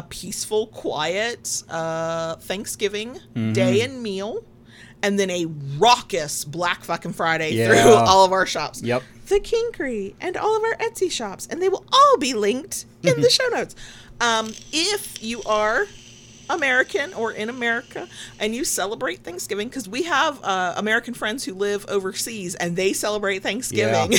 [0.00, 3.52] a peaceful, quiet uh, Thanksgiving Mm-hmm.
[3.52, 4.42] day and meal,
[5.02, 5.44] and then a
[5.78, 7.66] raucous Black fucking Friday Yeah.
[7.68, 8.82] through all of our shops.
[8.82, 9.02] Yep.
[9.26, 13.20] The Kinkery and all of our Etsy shops, and they will all be linked in
[13.20, 13.76] the show notes.
[14.20, 15.86] Um, if you are
[16.50, 18.08] American or in America
[18.40, 22.92] and you celebrate Thanksgiving, because we have uh, American friends who live overseas and they
[22.92, 24.18] celebrate Thanksgiving.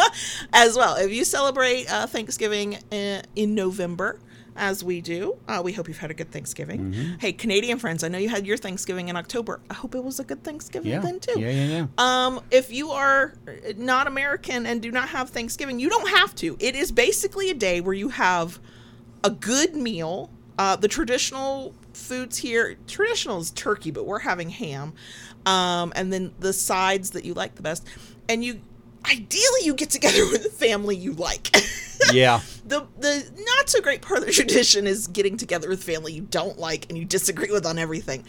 [0.52, 0.94] as well.
[0.96, 4.18] If you celebrate uh, Thanksgiving in, in November,
[4.56, 6.92] as we do, uh, we hope you've had a good Thanksgiving.
[6.92, 7.14] Mm-hmm.
[7.18, 9.60] Hey, Canadian friends, I know you had your Thanksgiving in October.
[9.70, 11.00] I hope it was a good Thanksgiving Yeah.
[11.00, 11.40] then too.
[11.40, 11.86] Yeah, yeah, yeah.
[11.98, 13.34] Um, if you are
[13.76, 16.56] not American and do not have Thanksgiving, you don't have to.
[16.60, 18.58] It is basically a day where you have
[19.24, 20.30] a good meal.
[20.58, 24.92] Uh, the traditional foods here, traditional is turkey, but we're having ham,
[25.46, 27.86] um, and then the sides that you like the best,
[28.28, 28.60] and you
[29.10, 31.54] ideally you get together with the family you like.
[32.12, 32.40] yeah.
[32.66, 36.22] the the not so great part of the tradition is getting together with family you
[36.22, 38.24] don't like and you disagree with on everything.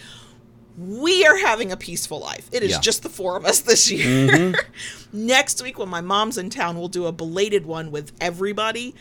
[0.78, 2.50] We are having a peaceful life.
[2.52, 2.80] It is Yeah.
[2.80, 4.28] just the four of us this year.
[4.28, 5.26] Mm-hmm.
[5.28, 8.96] Next week, when my mom's in town, we'll do a belated one with everybody.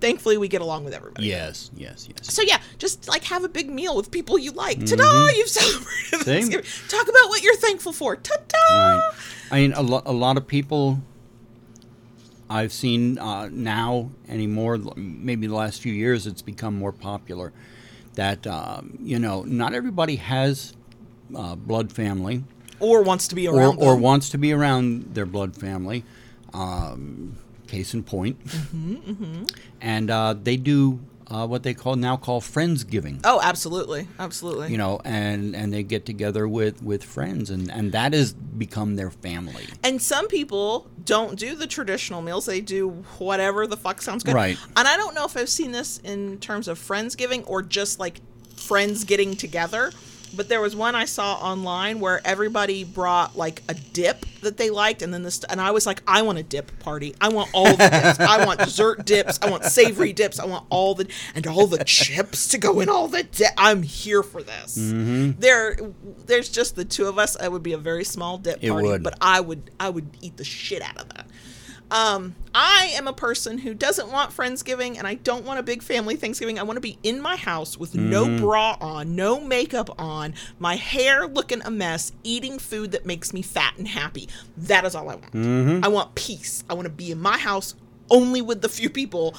[0.00, 1.26] Thankfully, we get along with everybody.
[1.26, 2.32] Yes, yes, yes.
[2.32, 4.84] So yeah, just like have a big meal with people you like.
[4.86, 5.28] Ta-da!
[5.36, 6.20] You've celebrated.
[6.24, 6.66] Thanksgiving.
[6.88, 8.16] Talk about what you're thankful for.
[8.16, 8.58] Ta-da!
[8.74, 9.12] Right.
[9.50, 11.00] I mean, a, lo- a lot of people
[12.48, 17.52] I've seen uh, now anymore, maybe the last few years, it's become more popular
[18.14, 20.72] that, um, you know, not everybody has
[21.36, 22.42] uh, blood family
[22.80, 24.00] Or wants to be around or them.
[24.02, 26.04] wants to be around their blood family.
[26.52, 27.36] Um,
[27.70, 28.42] case in point.
[28.44, 29.44] Mm-hmm,
[29.80, 33.20] And uh, they do uh, what they call now call friendsgiving.
[33.24, 34.70] Oh, absolutely, absolutely.
[34.72, 38.96] You know, and, and they get together with, with friends, and, and that has become
[38.96, 39.66] their family.
[39.84, 42.46] And some people don't do the traditional meals.
[42.46, 44.34] They do whatever the fuck sounds good.
[44.34, 44.58] Right.
[44.76, 48.20] And I don't know if I've seen this in terms of Friendsgiving or just like
[48.56, 49.92] friends getting together.
[50.34, 54.70] But there was one I saw online where everybody brought like a dip that they
[54.70, 57.14] liked, and then this, and I was like, I want a dip party.
[57.20, 58.20] I want all the dips.
[58.20, 59.38] I want dessert dips.
[59.42, 60.38] I want savory dips.
[60.38, 63.50] I want all the and all the chips to go in all the dip.
[63.56, 64.78] I'm here for this.
[64.78, 65.40] Mm-hmm.
[65.40, 65.76] There,
[66.26, 67.36] there's just the two of us.
[67.42, 69.02] It would be a very small dip It party, would.
[69.02, 71.26] but I would I would eat the shit out of that.
[71.90, 75.82] Um, I am a person who doesn't want Friendsgiving and I don't want a big
[75.82, 76.58] family Thanksgiving.
[76.58, 78.44] I want to be in my house with no Mm-hmm.
[78.44, 83.42] bra on, no makeup on, my hair looking a mess, eating food that makes me
[83.42, 84.28] fat and happy.
[84.56, 85.32] That is all I want.
[85.32, 85.84] Mm-hmm.
[85.84, 86.62] I want peace.
[86.70, 87.74] I want to be in my house
[88.10, 89.34] only with the few people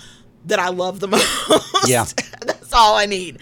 [0.45, 1.87] that I love the most.
[1.87, 2.05] Yeah.
[2.41, 3.39] That's all I need.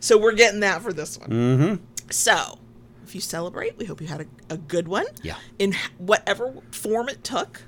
[0.00, 1.30] So we're getting that for this one.
[1.30, 1.84] Mm-hmm.
[2.10, 2.58] So,
[3.04, 5.06] if you celebrate, we hope you had a, a good one.
[5.22, 5.36] Yeah.
[5.58, 7.62] In whatever form it took.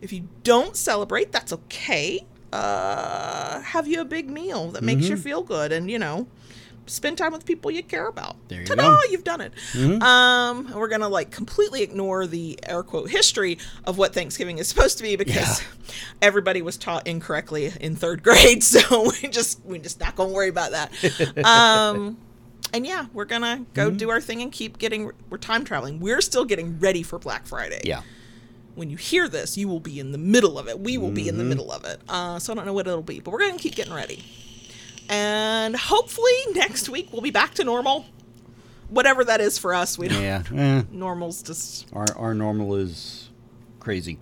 [0.00, 2.24] If you don't celebrate, that's okay.
[2.52, 5.22] Uh, have you a big meal that makes you Mm-hmm.
[5.22, 6.26] feel good and, you know,
[6.86, 8.36] spend time with people you care about.
[8.48, 8.88] There you Ta-da, go.
[8.96, 9.12] Mm-hmm.
[9.12, 9.52] you've done it.
[10.02, 14.68] Um, we're going to like completely ignore the air quote history of what Thanksgiving is
[14.72, 15.66] supposed to be because Yeah.
[16.22, 18.64] everybody was taught incorrectly in third grade.
[18.64, 21.44] So we just, we're just not going to worry about that.
[21.44, 22.16] Um,
[22.72, 23.96] and yeah, we're gonna go Mm-hmm.
[23.96, 25.10] do our thing and keep getting.
[25.30, 26.00] We're time traveling.
[26.00, 27.80] We're still getting ready for Black Friday.
[27.84, 28.02] Yeah.
[28.78, 30.78] When you hear this, you will be in the middle of it.
[30.78, 31.38] We will be in Mm-hmm.
[31.38, 32.00] the middle of it.
[32.08, 34.24] Uh, so I don't know what it'll be, but we're gonna keep getting ready.
[35.08, 38.06] And hopefully next week we'll be back to normal.
[38.90, 40.22] Whatever that is for us, we don't.
[40.22, 40.42] Yeah.
[40.54, 43.28] Eh, Normal's just our, our normal is
[43.80, 44.18] crazy.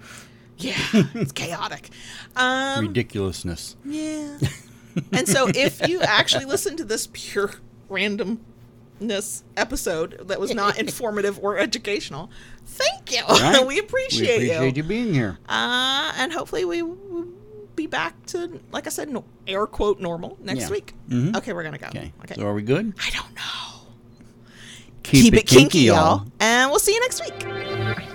[0.59, 0.75] yeah,
[1.15, 1.91] it's chaotic.
[2.35, 3.77] Um, Ridiculousness.
[3.85, 4.39] Yeah.
[5.13, 7.51] and so if you actually listen to this pure
[9.01, 12.31] randomness episode that was not informative or educational,
[12.65, 13.23] thank you.
[13.29, 13.67] Right?
[13.67, 14.83] we appreciate, we appreciate you.
[14.83, 15.39] you being here.
[15.49, 17.27] Uh, and hopefully we will
[17.75, 20.71] be back to, like I said, no, air quote normal next Yeah.
[20.71, 20.95] week.
[21.09, 21.37] Mhm.
[21.37, 21.89] Okay, we're going to go.
[21.89, 22.13] Okay.
[22.25, 22.35] Okay.
[22.37, 22.95] So are we good?
[22.99, 23.43] I don't know.
[25.03, 26.27] Keep, Keep, it kinky, y'all.
[26.41, 28.07] And we'll see you next week.